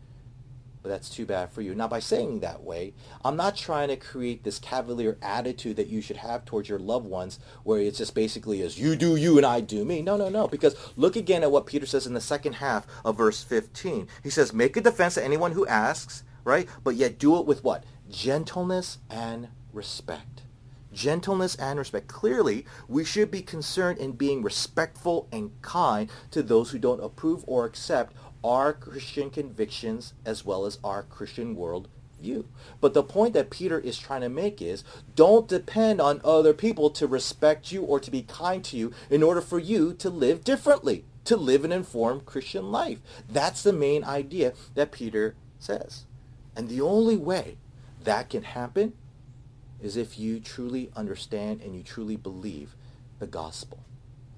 but 0.81 0.89
that's 0.89 1.09
too 1.09 1.25
bad 1.25 1.51
for 1.51 1.61
you. 1.61 1.75
Now, 1.75 1.87
by 1.87 1.99
saying 1.99 2.39
that 2.39 2.63
way, 2.63 2.93
I'm 3.23 3.35
not 3.35 3.55
trying 3.55 3.89
to 3.89 3.95
create 3.95 4.43
this 4.43 4.59
cavalier 4.59 5.17
attitude 5.21 5.75
that 5.75 5.87
you 5.87 6.01
should 6.01 6.17
have 6.17 6.45
towards 6.45 6.69
your 6.69 6.79
loved 6.79 7.05
ones, 7.05 7.39
where 7.63 7.79
it's 7.79 7.99
just 7.99 8.15
basically 8.15 8.61
as 8.61 8.79
you 8.79 8.95
do 8.95 9.15
you 9.15 9.37
and 9.37 9.45
I 9.45 9.61
do 9.61 9.85
me. 9.85 10.01
No, 10.01 10.17
no, 10.17 10.29
no. 10.29 10.47
Because 10.47 10.75
look 10.95 11.15
again 11.15 11.43
at 11.43 11.51
what 11.51 11.65
Peter 11.65 11.85
says 11.85 12.07
in 12.07 12.13
the 12.13 12.21
second 12.21 12.53
half 12.53 12.87
of 13.05 13.17
verse 13.17 13.43
15. 13.43 14.07
He 14.23 14.29
says, 14.29 14.53
make 14.53 14.75
a 14.75 14.81
defense 14.81 15.15
to 15.15 15.23
anyone 15.23 15.51
who 15.51 15.67
asks, 15.67 16.23
right? 16.43 16.67
But 16.83 16.95
yet 16.95 17.19
do 17.19 17.37
it 17.39 17.45
with 17.45 17.63
what? 17.63 17.83
Gentleness 18.09 18.97
and 19.09 19.49
respect. 19.71 20.43
Gentleness 20.91 21.55
and 21.55 21.79
respect. 21.79 22.07
Clearly, 22.07 22.65
we 22.89 23.05
should 23.05 23.31
be 23.31 23.41
concerned 23.41 23.97
in 23.97 24.11
being 24.11 24.43
respectful 24.43 25.29
and 25.31 25.51
kind 25.61 26.09
to 26.31 26.43
those 26.43 26.71
who 26.71 26.79
don't 26.79 27.03
approve 27.03 27.45
or 27.47 27.65
accept 27.65 28.13
our 28.43 28.73
Christian 28.73 29.29
convictions 29.29 30.13
as 30.25 30.45
well 30.45 30.65
as 30.65 30.79
our 30.83 31.03
Christian 31.03 31.55
world 31.55 31.87
view. 32.19 32.47
But 32.79 32.93
the 32.93 33.03
point 33.03 33.33
that 33.33 33.49
Peter 33.49 33.79
is 33.79 33.97
trying 33.97 34.21
to 34.21 34.29
make 34.29 34.61
is 34.61 34.83
don't 35.15 35.47
depend 35.47 35.99
on 35.99 36.21
other 36.23 36.53
people 36.53 36.89
to 36.91 37.07
respect 37.07 37.71
you 37.71 37.83
or 37.83 37.99
to 37.99 38.11
be 38.11 38.21
kind 38.21 38.63
to 38.65 38.77
you 38.77 38.93
in 39.09 39.23
order 39.23 39.41
for 39.41 39.59
you 39.59 39.93
to 39.93 40.09
live 40.09 40.43
differently, 40.43 41.05
to 41.25 41.35
live 41.35 41.65
an 41.65 41.71
informed 41.71 42.25
Christian 42.25 42.71
life. 42.71 42.99
That's 43.29 43.63
the 43.63 43.73
main 43.73 44.03
idea 44.03 44.53
that 44.75 44.91
Peter 44.91 45.35
says. 45.59 46.05
And 46.55 46.69
the 46.69 46.81
only 46.81 47.17
way 47.17 47.57
that 48.03 48.29
can 48.29 48.43
happen 48.43 48.93
is 49.81 49.97
if 49.97 50.19
you 50.19 50.39
truly 50.39 50.91
understand 50.95 51.61
and 51.61 51.75
you 51.75 51.83
truly 51.83 52.15
believe 52.15 52.75
the 53.19 53.27
gospel. 53.27 53.83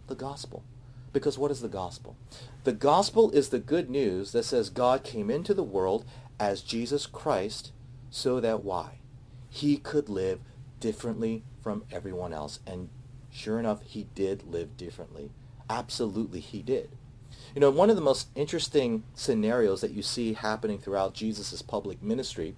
The 0.08 0.16
gospel. 0.16 0.64
Because 1.12 1.38
what 1.38 1.52
is 1.52 1.62
the 1.62 1.70
gospel? 1.70 2.16
The 2.64 2.72
gospel 2.72 3.30
is 3.32 3.50
the 3.50 3.60
good 3.60 3.90
news 3.90 4.32
that 4.32 4.46
says 4.46 4.70
God 4.70 5.04
came 5.04 5.30
into 5.30 5.54
the 5.54 5.64
world 5.64 6.06
as 6.40 6.62
Jesus 6.62 7.06
Christ 7.06 7.74
so 8.10 8.40
that 8.40 8.64
why? 8.64 9.00
He 9.50 9.76
could 9.76 10.08
live 10.08 10.40
differently 10.80 11.44
from 11.62 11.84
everyone 11.92 12.32
else. 12.34 12.60
And 12.66 12.88
sure 13.30 13.60
enough, 13.60 13.82
he 13.84 14.08
did 14.16 14.44
live 14.44 14.78
differently. 14.78 15.32
Absolutely, 15.70 16.40
he 16.40 16.62
did. 16.62 16.92
You 17.54 17.60
know, 17.60 17.70
one 17.70 17.90
of 17.90 17.98
the 17.98 18.02
most 18.02 18.30
interesting 18.34 19.04
scenarios 19.14 19.82
that 19.82 19.92
you 19.92 20.02
see 20.02 20.34
happening 20.34 20.80
throughout 20.80 21.14
Jesus' 21.14 21.62
public 21.62 22.02
ministry 22.02 22.56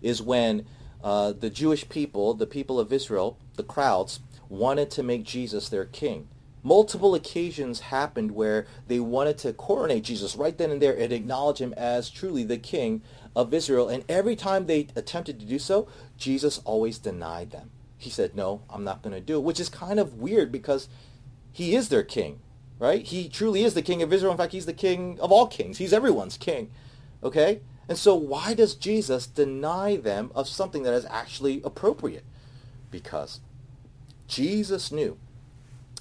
is 0.00 0.22
when 0.22 0.64
uh, 1.04 1.32
the 1.32 1.50
Jewish 1.50 1.88
people, 1.90 2.32
the 2.32 2.46
people 2.46 2.80
of 2.80 2.92
Israel, 2.92 3.36
the 3.56 3.62
crowds, 3.62 4.20
wanted 4.48 4.90
to 4.92 5.02
make 5.02 5.24
Jesus 5.24 5.68
their 5.68 5.84
king 5.84 6.28
multiple 6.68 7.14
occasions 7.14 7.80
happened 7.80 8.32
where 8.32 8.66
they 8.86 9.00
wanted 9.00 9.38
to 9.38 9.54
coronate 9.54 10.04
Jesus 10.04 10.36
right 10.36 10.56
then 10.56 10.70
and 10.70 10.82
there 10.82 10.96
and 10.96 11.10
acknowledge 11.14 11.62
him 11.62 11.72
as 11.78 12.10
truly 12.10 12.44
the 12.44 12.58
king 12.58 13.00
of 13.34 13.54
Israel. 13.54 13.88
And 13.88 14.04
every 14.06 14.36
time 14.36 14.66
they 14.66 14.88
attempted 14.94 15.40
to 15.40 15.46
do 15.46 15.58
so, 15.58 15.88
Jesus 16.18 16.60
always 16.66 16.98
denied 16.98 17.52
them. 17.52 17.70
He 17.96 18.10
said, 18.10 18.36
no, 18.36 18.60
I'm 18.68 18.84
not 18.84 19.02
going 19.02 19.14
to 19.14 19.20
do 19.20 19.36
it, 19.36 19.44
which 19.44 19.58
is 19.58 19.70
kind 19.70 19.98
of 19.98 20.18
weird 20.18 20.52
because 20.52 20.90
he 21.50 21.74
is 21.74 21.88
their 21.88 22.02
king, 22.02 22.40
right? 22.78 23.02
He 23.02 23.30
truly 23.30 23.64
is 23.64 23.72
the 23.72 23.80
king 23.80 24.02
of 24.02 24.12
Israel. 24.12 24.32
In 24.32 24.38
fact, 24.38 24.52
he's 24.52 24.66
the 24.66 24.74
king 24.74 25.18
of 25.20 25.32
all 25.32 25.46
kings. 25.46 25.78
He's 25.78 25.94
everyone's 25.94 26.36
king, 26.36 26.70
okay? 27.24 27.60
And 27.88 27.96
so 27.96 28.14
why 28.14 28.52
does 28.52 28.74
Jesus 28.74 29.26
deny 29.26 29.96
them 29.96 30.30
of 30.34 30.46
something 30.46 30.82
that 30.82 30.92
is 30.92 31.06
actually 31.06 31.62
appropriate? 31.64 32.24
Because 32.90 33.40
Jesus 34.26 34.92
knew 34.92 35.16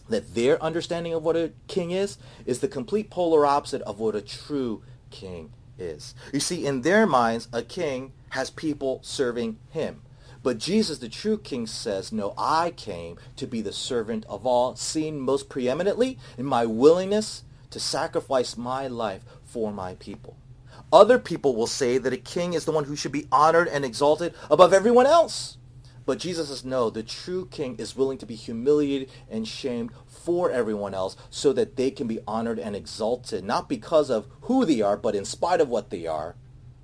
that 0.10 0.36
their 0.36 0.62
understanding 0.62 1.14
of 1.14 1.24
what 1.24 1.36
a 1.36 1.52
king 1.68 1.92
is 1.92 2.18
is 2.46 2.60
the 2.60 2.68
complete 2.68 3.10
polar 3.10 3.46
opposite 3.46 3.82
of 3.84 4.00
what 4.00 4.16
a 4.16 4.22
true 4.22 4.84
king 5.10 5.52
is. 5.78 6.16
You 6.34 6.40
see, 6.40 6.66
in 6.66 6.82
their 6.82 7.06
minds, 7.06 7.48
a 7.54 7.62
king 7.62 8.14
has 8.30 8.50
people 8.50 9.00
serving 9.04 9.58
him. 9.70 10.02
But 10.44 10.60
Jesus, 10.60 11.00
the 11.00 11.10
true 11.10 11.38
king, 11.38 11.68
says, 11.68 12.12
no, 12.12 12.34
I 12.38 12.72
came 12.72 13.18
to 13.36 13.48
be 13.48 13.62
the 13.62 13.74
servant 13.74 14.26
of 14.30 14.46
all, 14.46 14.76
seen 14.76 15.20
most 15.20 15.50
preeminently 15.50 16.18
in 16.38 16.46
my 16.46 16.66
willingness 16.66 17.44
to 17.72 17.80
sacrifice 17.80 18.56
my 18.56 18.88
life 18.88 19.24
for 19.44 19.72
my 19.72 19.96
people. 19.96 20.38
Other 20.92 21.20
people 21.20 21.56
will 21.56 21.68
say 21.68 21.98
that 21.98 22.14
a 22.14 22.18
king 22.18 22.54
is 22.54 22.64
the 22.64 22.72
one 22.72 22.86
who 22.86 22.96
should 22.96 23.12
be 23.12 23.28
honored 23.32 23.68
and 23.68 23.84
exalted 23.84 24.34
above 24.50 24.74
everyone 24.74 25.06
else. 25.06 25.58
But 26.08 26.20
Jesus 26.20 26.48
says, 26.48 26.64
no, 26.64 26.90
the 26.90 27.04
true 27.04 27.48
king 27.52 27.76
is 27.76 27.98
willing 27.98 28.18
to 28.20 28.26
be 28.26 28.36
humiliated 28.36 29.10
and 29.30 29.46
shamed 29.46 29.92
for 30.08 30.50
everyone 30.50 30.94
else 30.94 31.18
so 31.30 31.52
that 31.52 31.76
they 31.76 31.92
can 31.92 32.08
be 32.08 32.22
honored 32.26 32.60
and 32.60 32.78
exalted, 32.78 33.44
not 33.44 33.68
because 33.68 34.10
of 34.10 34.26
who 34.44 34.64
they 34.64 34.80
are, 34.80 34.96
but 34.96 35.16
in 35.16 35.26
spite 35.26 35.60
of 35.60 35.68
what 35.68 35.90
they 35.90 36.08
are, 36.08 36.36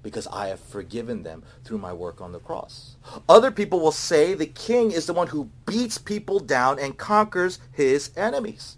because 0.03 0.27
I 0.27 0.47
have 0.47 0.59
forgiven 0.59 1.23
them 1.23 1.43
through 1.63 1.77
my 1.77 1.93
work 1.93 2.19
on 2.19 2.33
the 2.33 2.39
cross. 2.39 2.97
Other 3.29 3.49
people 3.49 3.79
will 3.79 3.93
say 3.93 4.33
the 4.33 4.45
king 4.45 4.91
is 4.91 5.05
the 5.05 5.13
one 5.13 5.27
who 5.27 5.49
beats 5.65 5.97
people 5.97 6.41
down 6.41 6.77
and 6.77 6.97
conquers 6.97 7.59
his 7.71 8.11
enemies. 8.17 8.75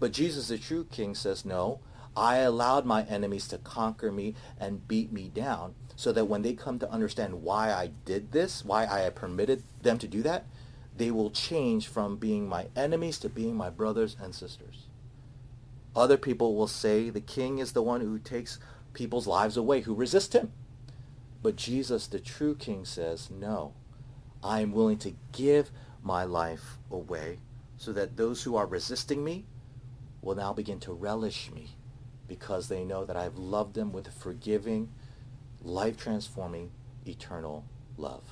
But 0.00 0.12
Jesus, 0.12 0.48
the 0.48 0.56
true 0.56 0.86
king, 0.90 1.14
says, 1.14 1.44
no, 1.44 1.80
I 2.16 2.38
allowed 2.38 2.86
my 2.86 3.02
enemies 3.02 3.46
to 3.48 3.58
conquer 3.58 4.10
me 4.10 4.34
and 4.58 4.88
beat 4.88 5.12
me 5.12 5.28
down 5.28 5.74
so 5.96 6.12
that 6.12 6.26
when 6.26 6.42
they 6.42 6.54
come 6.54 6.78
to 6.78 6.90
understand 6.90 7.42
why 7.42 7.72
I 7.72 7.90
did 8.04 8.32
this, 8.32 8.64
why 8.64 8.86
I 8.86 9.08
permitted 9.10 9.62
them 9.82 9.98
to 9.98 10.08
do 10.08 10.22
that, 10.22 10.46
they 10.96 11.10
will 11.10 11.30
change 11.30 11.88
from 11.88 12.16
being 12.16 12.48
my 12.48 12.68
enemies 12.76 13.18
to 13.20 13.28
being 13.28 13.56
my 13.56 13.70
brothers 13.70 14.16
and 14.20 14.34
sisters. 14.34 14.86
Other 15.96 16.16
people 16.16 16.56
will 16.56 16.68
say 16.68 17.10
the 17.10 17.20
king 17.20 17.58
is 17.58 17.72
the 17.72 17.82
one 17.82 18.00
who 18.00 18.18
takes 18.18 18.58
people's 18.92 19.26
lives 19.26 19.56
away, 19.56 19.82
who 19.82 19.94
resist 19.94 20.32
him. 20.32 20.52
But 21.42 21.56
Jesus, 21.56 22.06
the 22.06 22.20
true 22.20 22.54
king, 22.54 22.84
says, 22.84 23.30
no, 23.30 23.74
I 24.42 24.60
am 24.60 24.72
willing 24.72 24.98
to 24.98 25.14
give 25.32 25.70
my 26.02 26.24
life 26.24 26.78
away 26.90 27.38
so 27.76 27.92
that 27.92 28.16
those 28.16 28.42
who 28.42 28.56
are 28.56 28.66
resisting 28.66 29.24
me 29.24 29.44
will 30.22 30.34
now 30.34 30.52
begin 30.52 30.80
to 30.80 30.92
relish 30.92 31.50
me 31.52 31.76
because 32.26 32.68
they 32.68 32.84
know 32.84 33.04
that 33.04 33.16
I've 33.16 33.36
loved 33.36 33.74
them 33.74 33.92
with 33.92 34.08
forgiving, 34.08 34.90
life-transforming, 35.64 36.70
eternal 37.06 37.64
love. 37.96 38.22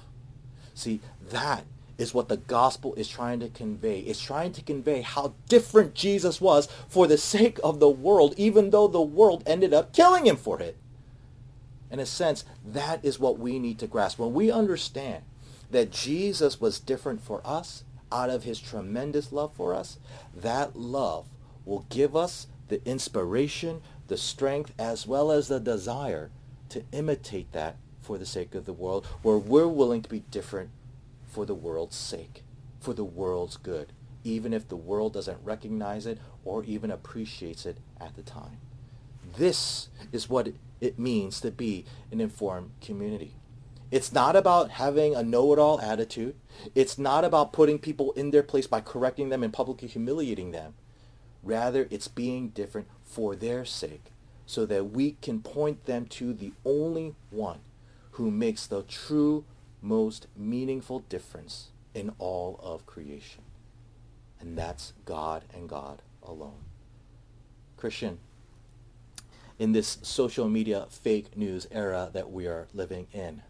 See, 0.75 1.01
that 1.31 1.64
is 1.99 2.14
what 2.14 2.29
the 2.29 2.37
gospel 2.37 2.95
is 2.95 3.09
trying 3.09 3.40
to 3.40 3.49
convey. 3.49 4.01
It's 4.01 4.21
trying 4.21 4.53
to 4.53 4.62
convey 4.62 5.03
how 5.03 5.35
different 5.49 5.95
Jesus 5.95 6.40
was 6.40 6.68
for 6.88 7.07
the 7.07 7.18
sake 7.18 7.59
of 7.62 7.81
the 7.81 7.90
world, 7.90 8.35
even 8.37 8.71
though 8.71 8.88
the 8.88 9.01
world 9.01 9.42
ended 9.47 9.73
up 9.73 9.92
killing 9.92 10.27
him 10.27 10.37
for 10.37 10.61
it. 10.61 10.77
In 11.90 12.01
a 12.01 12.07
sense, 12.07 12.45
that 12.64 13.05
is 13.05 13.21
what 13.21 13.38
we 13.38 13.59
need 13.59 13.79
to 13.81 13.87
grasp. 13.87 14.18
When 14.18 14.33
we 14.33 14.51
understand 14.51 15.25
that 15.71 15.90
Jesus 15.90 16.61
was 16.61 16.81
different 16.81 17.21
for 17.21 17.40
us 17.45 17.85
out 18.11 18.31
of 18.31 18.45
his 18.45 18.59
tremendous 18.59 19.31
love 19.31 19.55
for 19.55 19.75
us, 19.75 19.99
that 20.35 20.75
love 20.75 21.27
will 21.64 21.87
give 21.90 22.16
us 22.16 22.47
the 22.68 22.85
inspiration, 22.88 23.83
the 24.09 24.16
strength, 24.16 24.73
as 24.79 25.07
well 25.07 25.31
as 25.31 25.49
the 25.49 25.61
desire 25.61 26.31
to 26.72 26.85
imitate 26.92 27.52
that 27.52 27.76
for 28.00 28.18
the 28.18 28.26
sake 28.26 28.54
of 28.54 28.64
the 28.64 28.72
world, 28.72 29.06
where 29.22 29.38
we're 29.38 29.68
willing 29.68 30.02
to 30.02 30.08
be 30.08 30.24
different 30.30 30.70
for 31.26 31.46
the 31.46 31.54
world's 31.54 31.96
sake, 31.96 32.42
for 32.80 32.92
the 32.92 33.04
world's 33.04 33.56
good, 33.56 33.92
even 34.24 34.52
if 34.52 34.68
the 34.68 34.76
world 34.76 35.12
doesn't 35.12 35.38
recognize 35.42 36.06
it 36.06 36.18
or 36.44 36.64
even 36.64 36.90
appreciates 36.90 37.64
it 37.64 37.78
at 38.00 38.16
the 38.16 38.22
time. 38.22 38.58
This 39.37 39.88
is 40.11 40.28
what 40.28 40.52
it 40.80 40.98
means 40.98 41.40
to 41.40 41.50
be 41.50 41.85
an 42.11 42.20
informed 42.20 42.72
community. 42.80 43.35
It's 43.90 44.12
not 44.12 44.37
about 44.37 44.70
having 44.70 45.14
a 45.14 45.22
know-it-all 45.22 45.80
attitude. 45.80 46.35
It's 46.74 46.98
not 46.98 47.24
about 47.24 47.52
putting 47.52 47.78
people 47.78 48.12
in 48.12 48.30
their 48.30 48.42
place 48.42 48.66
by 48.66 48.80
correcting 48.80 49.28
them 49.28 49.42
and 49.42 49.52
publicly 49.52 49.87
humiliating 49.87 50.50
them. 50.50 50.74
Rather, 51.42 51.87
it's 51.90 52.08
being 52.08 52.48
different 52.48 52.88
for 53.04 53.37
their 53.37 53.64
sake 53.64 54.12
so 54.46 54.66
that 54.66 54.90
we 54.90 55.16
can 55.22 55.40
point 55.40 55.87
them 55.87 56.07
to 56.07 56.33
the 56.33 56.52
only 56.64 57.14
one 57.31 57.61
who 58.12 58.31
makes 58.31 58.66
the 58.66 58.83
true, 58.83 59.44
most 59.81 60.26
meaningful 60.37 61.00
difference 61.00 61.68
in 61.94 62.12
all 62.18 62.59
of 62.62 62.87
creation. 62.87 63.42
And 64.40 64.57
that's 64.57 64.92
God 65.05 65.44
and 65.55 65.68
God 65.68 66.02
alone. 66.22 66.64
Christian, 67.76 68.18
in 69.59 69.72
this 69.72 69.98
social 70.02 70.48
media 70.48 70.87
fake 70.90 71.37
news 71.37 71.66
era 71.70 72.11
that 72.12 72.31
we 72.31 72.46
are 72.46 72.68
living 72.74 73.07
in, 73.12 73.42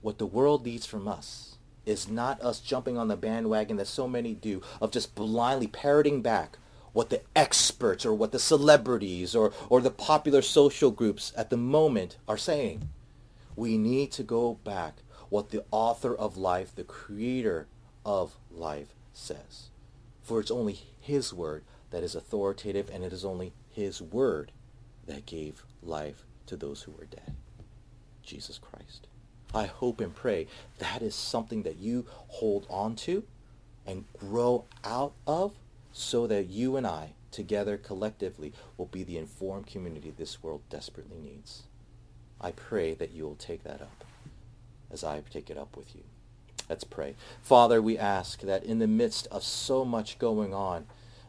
what 0.00 0.18
the 0.18 0.26
world 0.26 0.64
needs 0.64 0.86
from 0.86 1.08
us 1.08 1.56
is 1.86 2.08
not 2.08 2.40
us 2.40 2.60
jumping 2.60 2.98
on 2.98 3.08
the 3.08 3.16
bandwagon 3.16 3.76
that 3.76 3.86
so 3.86 4.08
many 4.08 4.34
do 4.34 4.62
of 4.80 4.90
just 4.90 5.14
blindly 5.14 5.66
parroting 5.66 6.22
back 6.22 6.58
what 6.94 7.10
the 7.10 7.20
experts 7.36 8.06
or 8.06 8.14
what 8.14 8.32
the 8.32 8.38
celebrities 8.38 9.34
or, 9.34 9.52
or 9.68 9.82
the 9.82 9.90
popular 9.90 10.40
social 10.40 10.90
groups 10.90 11.32
at 11.36 11.50
the 11.50 11.56
moment 11.56 12.16
are 12.26 12.38
saying. 12.38 12.88
We 13.56 13.76
need 13.76 14.10
to 14.12 14.22
go 14.22 14.54
back 14.64 15.02
what 15.28 15.50
the 15.50 15.64
author 15.70 16.14
of 16.14 16.36
life, 16.36 16.74
the 16.74 16.84
creator 16.84 17.66
of 18.06 18.36
life 18.50 18.94
says. 19.12 19.68
For 20.22 20.40
it's 20.40 20.50
only 20.50 20.78
his 21.00 21.34
word 21.34 21.64
that 21.90 22.02
is 22.02 22.14
authoritative 22.14 22.88
and 22.90 23.04
it 23.04 23.12
is 23.12 23.24
only 23.24 23.52
his 23.70 24.00
word 24.00 24.52
that 25.06 25.26
gave 25.26 25.64
life 25.82 26.24
to 26.46 26.56
those 26.56 26.82
who 26.82 26.92
were 26.92 27.06
dead. 27.06 27.34
Jesus 28.22 28.58
Christ. 28.58 29.08
I 29.52 29.66
hope 29.66 30.00
and 30.00 30.14
pray 30.14 30.46
that 30.78 31.02
is 31.02 31.14
something 31.14 31.62
that 31.64 31.76
you 31.76 32.06
hold 32.08 32.66
on 32.70 32.96
to 32.96 33.24
and 33.86 34.04
grow 34.18 34.64
out 34.84 35.12
of 35.26 35.54
so 35.96 36.26
that 36.26 36.50
you 36.50 36.76
and 36.76 36.84
I, 36.84 37.12
together 37.30 37.78
collectively, 37.78 38.52
will 38.76 38.86
be 38.86 39.04
the 39.04 39.16
informed 39.16 39.68
community 39.68 40.12
this 40.14 40.42
world 40.42 40.62
desperately 40.68 41.18
needs. 41.18 41.62
I 42.40 42.50
pray 42.50 42.94
that 42.94 43.12
you 43.12 43.22
will 43.22 43.36
take 43.36 43.62
that 43.62 43.80
up 43.80 44.04
as 44.90 45.04
I 45.04 45.22
take 45.30 45.50
it 45.50 45.56
up 45.56 45.76
with 45.76 45.94
you. 45.94 46.02
Let's 46.68 46.82
pray. 46.82 47.14
Father, 47.40 47.80
we 47.80 47.96
ask 47.96 48.40
that 48.40 48.64
in 48.64 48.80
the 48.80 48.88
midst 48.88 49.28
of 49.28 49.44
so 49.44 49.84
much 49.84 50.18
going 50.18 50.52
on 50.52 50.86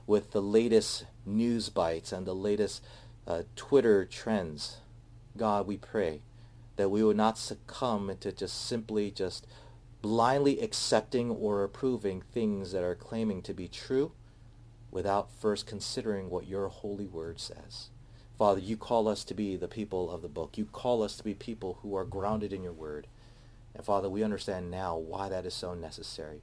with 0.08 0.32
the 0.32 0.42
latest 0.42 1.06
news 1.28 1.70
bites 1.70 2.12
and 2.12 2.26
the 2.26 2.34
latest 2.34 2.84
uh, 3.28 3.44
Twitter 3.56 4.04
trends, 4.04 4.78
God, 5.38 5.68
we 5.68 5.78
pray 5.78 6.22
that 6.76 6.90
we 6.90 7.04
would 7.04 7.18
not 7.18 7.38
succumb 7.38 8.10
into 8.10 8.32
just 8.32 8.66
simply 8.66 9.12
just 9.12 9.46
blindly 10.02 10.60
accepting 10.60 11.30
or 11.30 11.64
approving 11.64 12.22
things 12.22 12.72
that 12.72 12.84
are 12.84 12.96
claiming 12.96 13.44
to 13.44 13.54
be 13.54 13.68
true 13.68 14.12
without 14.96 15.30
first 15.30 15.68
considering 15.68 16.30
what 16.30 16.48
your 16.48 16.70
holy 16.70 17.06
word 17.06 17.38
says. 17.38 17.90
Father, 18.38 18.62
you 18.62 18.78
call 18.78 19.10
us 19.10 19.26
to 19.26 19.34
be 19.34 19.58
the 19.58 19.68
people 19.68 20.10
of 20.10 20.22
the 20.22 20.30
book. 20.30 20.58
You 20.58 20.64
call 20.64 21.04
us 21.04 21.18
to 21.18 21.24
be 21.24 21.34
people 21.34 21.80
who 21.82 21.98
are 21.98 22.06
grounded 22.06 22.54
in 22.54 22.64
your 22.64 22.72
word. 22.72 23.06
And 23.74 23.84
Father, 23.84 24.10
we 24.10 24.24
understand 24.24 24.72
now 24.72 24.96
why 24.96 25.28
that 25.28 25.46
is 25.46 25.54
so 25.54 25.74
necessary. 25.74 26.40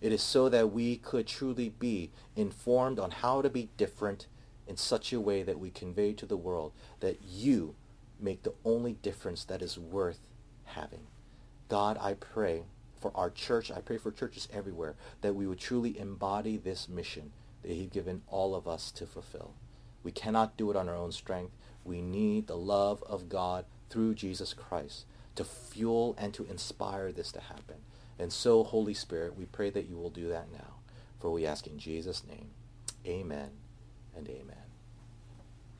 It 0.00 0.12
is 0.12 0.22
so 0.22 0.48
that 0.48 0.72
we 0.72 0.98
could 0.98 1.26
truly 1.26 1.68
be 1.68 2.12
informed 2.36 3.00
on 3.00 3.10
how 3.10 3.42
to 3.42 3.50
be 3.50 3.70
different 3.76 4.28
in 4.68 4.76
such 4.76 5.12
a 5.12 5.20
way 5.20 5.42
that 5.42 5.58
we 5.58 5.70
convey 5.70 6.12
to 6.12 6.26
the 6.26 6.36
world 6.36 6.70
that 7.00 7.18
you 7.28 7.74
make 8.20 8.44
the 8.44 8.54
only 8.64 8.92
difference 8.92 9.42
that 9.42 9.62
is 9.62 9.76
worth 9.76 10.20
having. 10.62 11.08
God, 11.68 11.98
I 12.00 12.14
pray 12.14 12.62
for 13.00 13.10
our 13.16 13.30
church, 13.30 13.72
I 13.72 13.80
pray 13.80 13.98
for 13.98 14.12
churches 14.12 14.46
everywhere, 14.52 14.94
that 15.22 15.34
we 15.34 15.48
would 15.48 15.58
truly 15.58 15.98
embody 15.98 16.56
this 16.56 16.88
mission 16.88 17.32
that 17.66 17.74
He's 17.74 17.88
given 17.88 18.22
all 18.28 18.54
of 18.54 18.68
us 18.68 18.90
to 18.92 19.06
fulfill. 19.06 19.54
We 20.02 20.12
cannot 20.12 20.56
do 20.56 20.70
it 20.70 20.76
on 20.76 20.88
our 20.88 20.94
own 20.94 21.12
strength. 21.12 21.52
We 21.84 22.00
need 22.00 22.46
the 22.46 22.56
love 22.56 23.02
of 23.04 23.28
God 23.28 23.64
through 23.90 24.14
Jesus 24.14 24.54
Christ 24.54 25.04
to 25.34 25.44
fuel 25.44 26.14
and 26.18 26.32
to 26.34 26.46
inspire 26.46 27.12
this 27.12 27.32
to 27.32 27.40
happen. 27.40 27.76
And 28.18 28.32
so, 28.32 28.62
Holy 28.62 28.94
Spirit, 28.94 29.36
we 29.36 29.44
pray 29.46 29.70
that 29.70 29.88
you 29.88 29.96
will 29.96 30.10
do 30.10 30.28
that 30.28 30.50
now. 30.52 30.76
For 31.20 31.30
we 31.30 31.44
ask 31.44 31.66
in 31.66 31.78
Jesus' 31.78 32.22
name, 32.26 32.50
amen 33.06 33.50
and 34.16 34.28
amen. 34.28 34.65